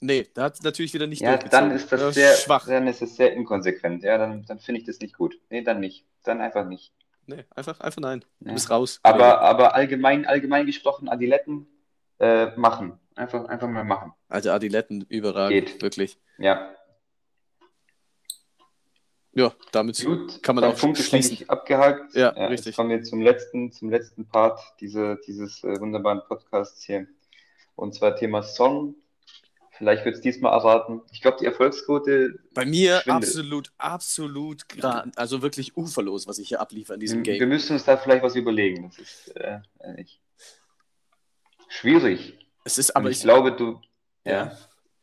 [0.00, 2.66] Nee, da hat es natürlich wieder nicht Ja, dann ist das Ja, sehr, schwach.
[2.66, 4.02] dann ist das sehr inkonsequent.
[4.02, 5.38] Ja, dann, dann finde ich das nicht gut.
[5.50, 6.04] Nee, dann nicht.
[6.24, 6.92] Dann einfach nicht.
[7.26, 8.24] Nee, einfach, einfach nein.
[8.40, 8.54] Du Ja.
[8.54, 9.00] bist raus.
[9.02, 11.66] Aber, aber allgemein, allgemein gesprochen, Adiletten
[12.18, 12.98] äh, machen.
[13.14, 14.12] Einfach, einfach mal machen.
[14.28, 15.82] Alte Adiletten, überragend, Geht.
[15.82, 16.18] wirklich.
[16.38, 16.70] Ja.
[19.34, 21.32] Ja, damit Gut, kann man auch Punkt ist, schließen.
[21.34, 22.14] ich, abgehakt.
[22.14, 22.76] Ja, Jetzt richtig.
[22.76, 27.06] kommen wir zum letzten, zum letzten Part diese, dieses äh, wunderbaren Podcasts hier.
[27.74, 28.94] Und zwar Thema Song.
[29.76, 31.02] Vielleicht wird es diesmal erraten.
[31.10, 33.12] Ich glaube, die Erfolgsquote, Bei mir Schwindel.
[33.16, 34.62] absolut, absolut,
[35.16, 37.48] also wirklich uferlos, was ich hier abliefere in diesem wir, wir Game.
[37.48, 38.84] müssen uns da vielleicht was überlegen.
[38.88, 39.58] Das ist äh,
[39.96, 40.20] nicht
[41.68, 42.38] schwierig.
[42.64, 43.80] Es ist Aber aber ich ich, glaube, du.
[44.24, 44.56] ja,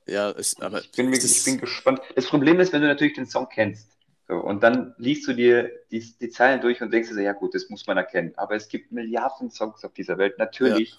[0.08, 2.00] ja, es, aber Ich bin, ich ist- bin gespannt.
[2.16, 3.90] Das Problem ist, wenn du natürlich den Song kennst.
[4.32, 7.34] So, und dann liest du dir die, die Zeilen durch und denkst dir, so, ja
[7.34, 8.32] gut, das muss man erkennen.
[8.38, 10.38] Aber es gibt Milliarden Songs auf dieser Welt.
[10.38, 10.98] Natürlich.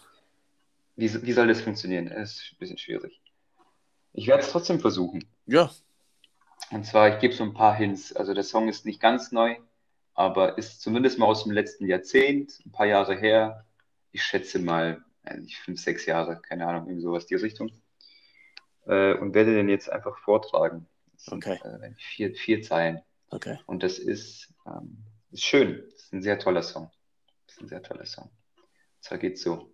[0.96, 2.10] Wie, wie soll das funktionieren?
[2.10, 3.22] Das ist ein bisschen schwierig.
[4.12, 5.24] Ich werde es trotzdem versuchen.
[5.46, 5.70] ja,
[6.70, 8.12] Und zwar, ich gebe so ein paar Hints.
[8.14, 9.56] Also der Song ist nicht ganz neu,
[10.12, 13.64] aber ist zumindest mal aus dem letzten Jahrzehnt, ein paar Jahre her.
[14.10, 15.02] Ich schätze mal,
[15.38, 17.72] nicht fünf, sechs Jahre, keine Ahnung, irgendwie sowas die Richtung.
[18.84, 20.86] Äh, und werde den jetzt einfach vortragen.
[21.14, 21.58] Das sind, Okay.
[21.64, 23.00] äh, vier, vier Zeilen.
[23.32, 23.58] Okay.
[23.66, 25.82] Und das ist, ähm, ist schön.
[25.90, 26.90] Das ist ein sehr toller Song.
[27.46, 28.30] Das ist ein sehr toller Song.
[28.56, 29.72] Und zwar geht's so.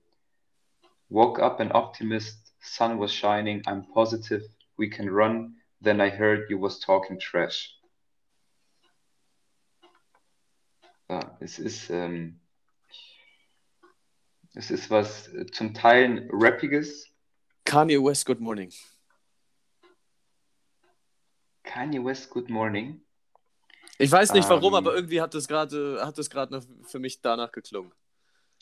[1.11, 4.45] Woke up an optimist, sun was shining, I'm positive,
[4.77, 5.57] we can run.
[5.81, 7.75] Then I heard you was talking trash.
[11.09, 12.41] Ja, es ist, ähm,
[14.55, 17.11] es ist was äh, zum Teil Rappiges.
[17.65, 18.71] Kanye West, Good Morning.
[21.65, 23.01] Kanye West, Good Morning.
[23.99, 24.79] Ich weiß nicht warum, Ähm.
[24.79, 27.93] aber irgendwie hat das gerade hat das gerade noch für mich danach geklungen.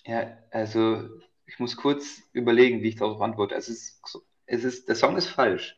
[0.06, 1.08] Ja, also
[1.46, 3.54] ich muss kurz überlegen, wie ich darauf antworte.
[3.54, 4.00] Es ist,
[4.46, 5.76] es ist, der Song ist falsch.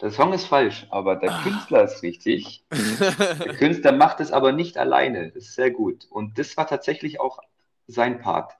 [0.00, 1.42] Der Song ist falsch, aber der Ah.
[1.42, 2.64] Künstler ist richtig.
[2.70, 5.30] Der Künstler macht es aber nicht alleine.
[5.30, 6.06] Das ist sehr gut.
[6.10, 7.38] Und das war tatsächlich auch
[7.86, 8.52] sein Part.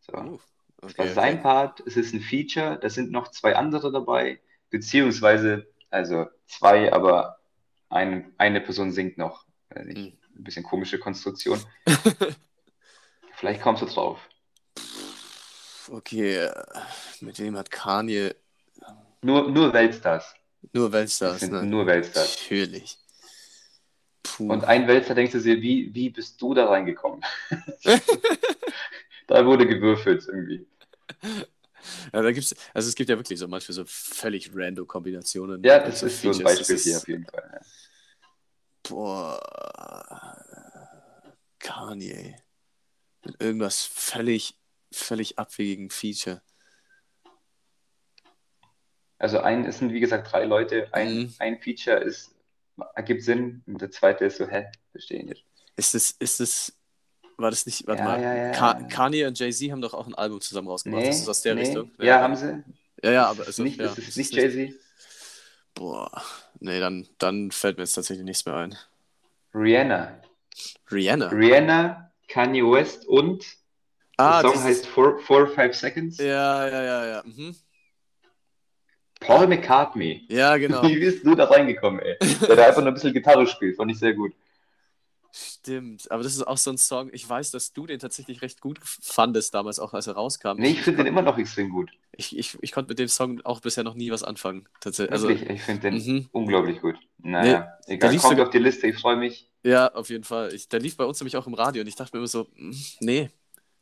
[0.00, 0.12] So.
[0.14, 0.38] Uh,
[0.82, 1.42] Das war okay, sein okay.
[1.42, 1.80] Part.
[1.86, 2.78] Es ist ein Feature.
[2.80, 4.40] Da sind noch zwei andere dabei.
[4.68, 7.37] Beziehungsweise, also zwei, aber
[7.90, 9.46] ein, eine Person singt noch.
[9.74, 10.12] Hm.
[10.36, 11.60] Ein bisschen komische Konstruktion.
[13.34, 14.20] Vielleicht kommst du drauf.
[15.90, 16.50] Okay,
[17.20, 18.34] mit wem hat Kanye
[19.22, 20.34] Nur, nur Weltstars.
[20.72, 21.62] nur Das Weltstars, ne?
[21.62, 22.36] nur Weltstars.
[22.42, 22.98] Natürlich.
[24.22, 24.52] Puh.
[24.52, 27.22] Und ein Weltstar denkst du dir, wie, wie bist du da reingekommen?
[29.26, 30.66] da wurde gewürfelt irgendwie.
[32.12, 35.62] Ja, da gibt's, also es gibt ja wirklich so manchmal so völlig random Kombinationen.
[35.62, 36.56] Ja, mit das ist so ein Features.
[36.58, 37.50] Beispiel Das hier ist- auf jeden Fall.
[37.52, 37.60] Ja.
[38.88, 39.40] Boah.
[41.58, 42.36] Kanye.
[43.24, 44.56] Mit irgendwas völlig,
[44.92, 46.40] völlig abwegigen Feature.
[49.18, 50.88] Also ein, es sind wie gesagt drei Leute.
[50.92, 51.34] Ein, Mhm.
[51.40, 52.34] ein Feature ist,
[52.94, 55.44] ergibt Sinn und der zweite ist so, hä, verstehe ich nicht.
[55.76, 56.77] Ist das, ist das,
[57.38, 58.74] war das nicht, warte Ja, mal, ja, ja, Ka.
[58.74, 61.02] Kanye und Jay-Z haben doch auch ein Album zusammen rausgebracht.
[61.02, 61.62] Nee, ist das aus der nee.
[61.62, 61.90] Richtung?
[61.98, 62.62] Ja, haben sie.
[63.02, 64.74] Ja, ja, aber ist also, nicht, ja, das ist es nicht Jay-Z.
[65.74, 66.10] Boah,
[66.58, 68.76] nee, dann, dann fällt mir jetzt tatsächlich nichts mehr ein.
[69.54, 70.20] Rihanna.
[70.90, 71.28] Rihanna.
[71.28, 73.44] Rihanna, Kanye West und
[74.16, 76.18] ah, der Song heißt Four, Four or Five Seconds.
[76.18, 77.22] Ja, ja, ja, ja.
[77.24, 77.54] Mhm.
[79.20, 80.26] Paul McCartney.
[80.28, 80.82] Ja, genau.
[80.88, 82.16] Wie bist du da reingekommen, ey?
[82.46, 84.32] Der da einfach nur ein bisschen Gitarre spielt, fand ich sehr gut.
[85.30, 87.10] Stimmt, aber das ist auch so ein Song.
[87.12, 90.56] Ich weiß, dass du den tatsächlich recht gut fandest damals, auch als er rauskam.
[90.56, 91.90] Nee, ich finde den immer noch extrem gut.
[92.12, 94.66] Ich, ich, ich konnte mit dem Song auch bisher noch nie was anfangen.
[94.80, 95.12] Tatsächlich.
[95.12, 96.28] Also, Wirklich, ich finde den mhm.
[96.32, 96.96] unglaublich gut.
[97.18, 99.48] Naja, der egal, kommt sogar- auf die Liste, ich freue mich.
[99.62, 100.52] ja, auf jeden Fall.
[100.54, 102.48] Ich, der lief bei uns nämlich auch im Radio und ich dachte mir immer so,
[102.56, 103.30] mm, nee,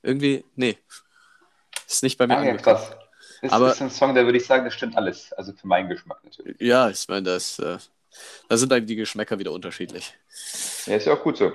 [0.03, 0.77] irgendwie, nee.
[1.87, 2.91] Ist nicht bei mir Ah, ja, krass.
[3.41, 5.33] Das Aber- ist ein Song, da würde ich sagen, das stimmt alles.
[5.35, 6.61] Also für meinen Geschmack natürlich.
[6.61, 7.79] Ja, ich meine, das, äh,
[8.49, 10.15] da sind dann die Geschmäcker wieder unterschiedlich.
[10.87, 11.53] Ja, ist ja auch gut so.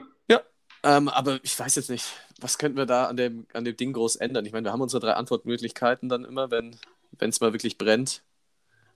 [0.84, 2.06] Ähm, aber ich weiß jetzt nicht,
[2.40, 4.46] was könnten wir da an dem, an dem Ding groß ändern?
[4.46, 6.76] Ich meine, wir haben unsere drei Antwortmöglichkeiten dann immer, wenn
[7.20, 8.24] es mal wirklich brennt.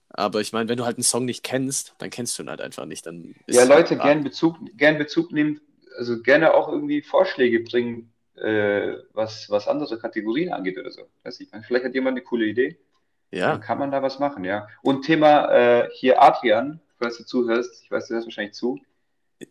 [0.09, 2.61] Aber ich meine, wenn du halt einen Song nicht kennst, dann kennst du ihn halt
[2.61, 3.05] einfach nicht.
[3.05, 5.61] Dann Ja, Leute, halt- gern Bezug, gern Bezug nehmen,
[5.97, 11.03] also gerne auch irgendwie Vorschläge bringen, äh, was, was andere Kategorien angeht oder so.
[11.23, 12.79] Weiß ich, vielleicht hat jemand eine coole Idee.
[13.31, 14.67] Ja, Dann kann man da was machen, ja.
[14.81, 18.79] Und Thema äh, hier Adrian, falls du zuhörst, ich weiß, du hörst wahrscheinlich zu.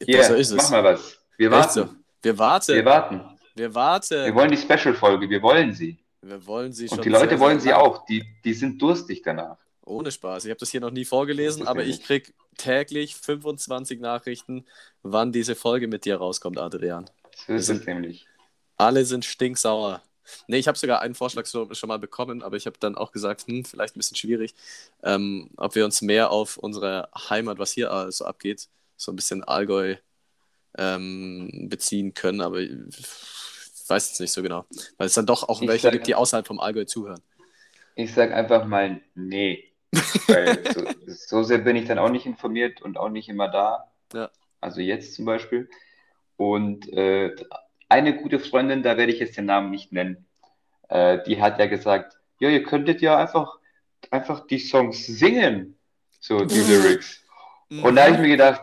[0.04, 0.56] Hier, so ist es.
[0.56, 1.18] mach mal was.
[1.36, 1.72] Wir warten.
[1.72, 1.88] so.
[2.22, 2.74] Wir warten.
[2.74, 3.20] Wir warten.
[3.54, 4.24] Wir warten.
[4.24, 5.98] Wir wollen die Special-Folge, wir wollen sie.
[6.22, 6.98] Wir wollen sie schon.
[6.98, 7.92] Und die Leute sehr, wollen sehr sie lang.
[7.92, 8.06] auch.
[8.06, 9.58] Die, die sind durstig danach.
[9.84, 10.46] Ohne Spaß.
[10.46, 12.04] Ich habe das hier noch nie vorgelesen, aber ich nicht.
[12.04, 14.64] krieg täglich 25 Nachrichten,
[15.02, 17.10] wann diese Folge mit dir rauskommt, Adrian.
[17.46, 18.26] So ist es nämlich.
[18.76, 20.02] Alle sind stinksauer.
[20.46, 23.12] Nee, ich habe sogar einen Vorschlag so, schon mal bekommen, aber ich habe dann auch
[23.12, 24.54] gesagt, hm, vielleicht ein bisschen schwierig,
[25.02, 29.44] ähm, ob wir uns mehr auf unsere Heimat, was hier so abgeht, so ein bisschen
[29.44, 29.96] Allgäu
[30.78, 32.70] ähm, beziehen können, aber ich
[33.88, 34.64] weiß jetzt nicht so genau.
[34.96, 37.20] Weil es dann doch auch Ich welche sag- gibt, die außerhalb vom Allgäu zuhören.
[37.96, 39.70] Ich sag einfach mal nee.
[40.26, 43.92] Weil so, so sehr bin ich dann auch nicht informiert und auch nicht immer da.
[44.12, 44.30] Ja.
[44.60, 45.68] Also jetzt zum Beispiel.
[46.36, 47.34] Und äh,
[47.88, 50.26] eine gute Freundin, da werde ich jetzt den Namen nicht nennen,
[50.88, 53.58] äh, die hat ja gesagt, ja, ihr könntet ja einfach,
[54.10, 55.76] einfach die Songs singen,
[56.18, 57.22] so die Lyrics.
[57.70, 58.62] Und da habe ich mir gedacht,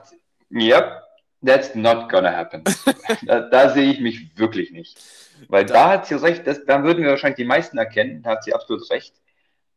[0.54, 1.02] yep,
[1.43, 2.64] that's not gonna happen.
[3.26, 4.99] da, da sehe ich mich wirklich nicht.
[5.47, 8.32] Weil Da- da, hat sie recht, das, da würden wir wahrscheinlich die meisten erkennen, da
[8.32, 9.16] hat sie absolut recht.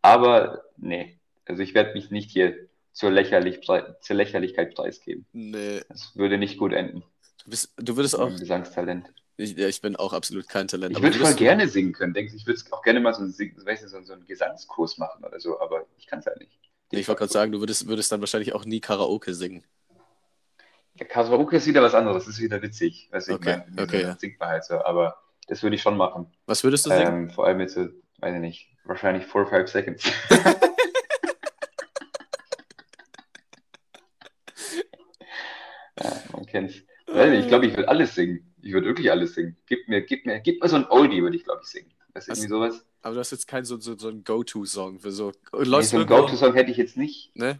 [0.02, 2.54] Aber nee, also ich werde mich nicht hier
[2.92, 5.24] zur, Lächerlich, zur Lächerlichkeit preisgeben.
[5.32, 7.02] Nee, Das würde nicht gut enden.
[7.44, 9.12] du, bist, du würdest auch, Gesangstalent.
[9.38, 10.96] ich, ja, ich bin auch absolut kein Talent.
[10.96, 13.32] Ich würde voll gerne singen können, denkst du, ich würde auch gerne mal so einen,
[13.32, 16.52] so einen Gesangskurs machen oder so, aber ich kann es halt nicht.
[16.92, 19.64] Nee, Ich wollte gerade sagen, du würdest, würdest dann wahrscheinlich auch nie Karaoke singen.
[20.98, 23.08] Karaoke ist wieder was anderes, das ist wieder witzig.
[23.10, 24.16] Weißt du, ich Okay, meine, okay, ja.
[24.18, 25.16] singt man halt so, aber
[25.48, 26.32] das würde ich schon machen.
[26.46, 27.06] Was würdest du singen?
[27.24, 27.88] Ähm, vor allem jetzt so,
[28.20, 30.04] weiß ich nicht, wahrscheinlich 4 5 Seconds.
[36.02, 36.74] ja, man kennt's.
[37.06, 38.54] Ich glaube, ich würde alles singen.
[38.62, 39.56] Ich würde wirklich alles singen.
[39.66, 41.92] Gib mir, gib mir, gib mir so ein Oldie, würde ich, glaube ich, singen.
[42.12, 42.84] Was- irgendwie sowas?
[43.02, 45.32] Aber du hast jetzt keinen so, so, so einen Go-To-Song für so.
[45.52, 47.36] Nee, Läufst so einen Go-To-Song hätte ich jetzt nicht.
[47.36, 47.58] Ne?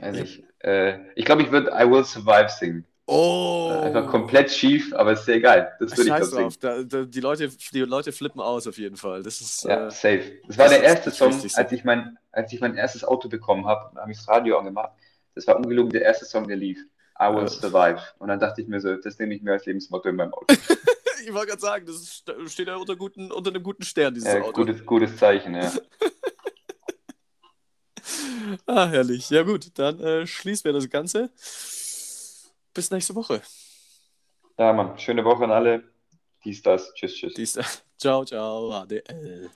[0.00, 0.42] Weiß ich.
[0.60, 2.84] Äh, ich glaube, ich würde I Will Survive singen.
[3.06, 3.70] Oh!
[3.84, 5.72] Einfach komplett schief, aber ist ja egal.
[5.80, 6.56] Das würde ich Scheiß drauf.
[6.58, 9.22] Da, da, die, Leute, die Leute flippen aus auf jeden Fall.
[9.22, 9.64] Das ist.
[9.64, 10.22] Ja, Äh, safe.
[10.46, 13.66] Das war das der erste Song, als ich mein, als ich mein erstes Auto bekommen
[13.66, 14.92] habe, habe ich das Radio angemacht.
[15.34, 16.78] Das war ungelogen der erste Song, der lief.
[17.20, 17.48] I will Ja.
[17.48, 18.00] survive.
[18.18, 20.46] Und dann dachte ich mir so, das nehme ich mir als Lebensmotto in meinem Auto.
[21.24, 24.32] ich wollte gerade sagen, das ist, steht ja unter, guten, unter einem guten Stern, dieses
[24.34, 24.52] Ja, Auto.
[24.64, 25.72] gutes, gutes Zeichen, ja.
[28.66, 29.30] Ah, herrlich.
[29.30, 31.30] Ja, gut, dann äh, schließen wir das Ganze.
[32.74, 33.42] Bis nächste Woche.
[34.58, 34.98] Ja, Mann.
[34.98, 35.84] Schöne Woche an alle.
[36.44, 36.92] Dies, das.
[36.94, 37.34] Tschüss, tschüss.
[37.34, 37.58] Dies,
[37.98, 39.50] ciao, ciao, ADL.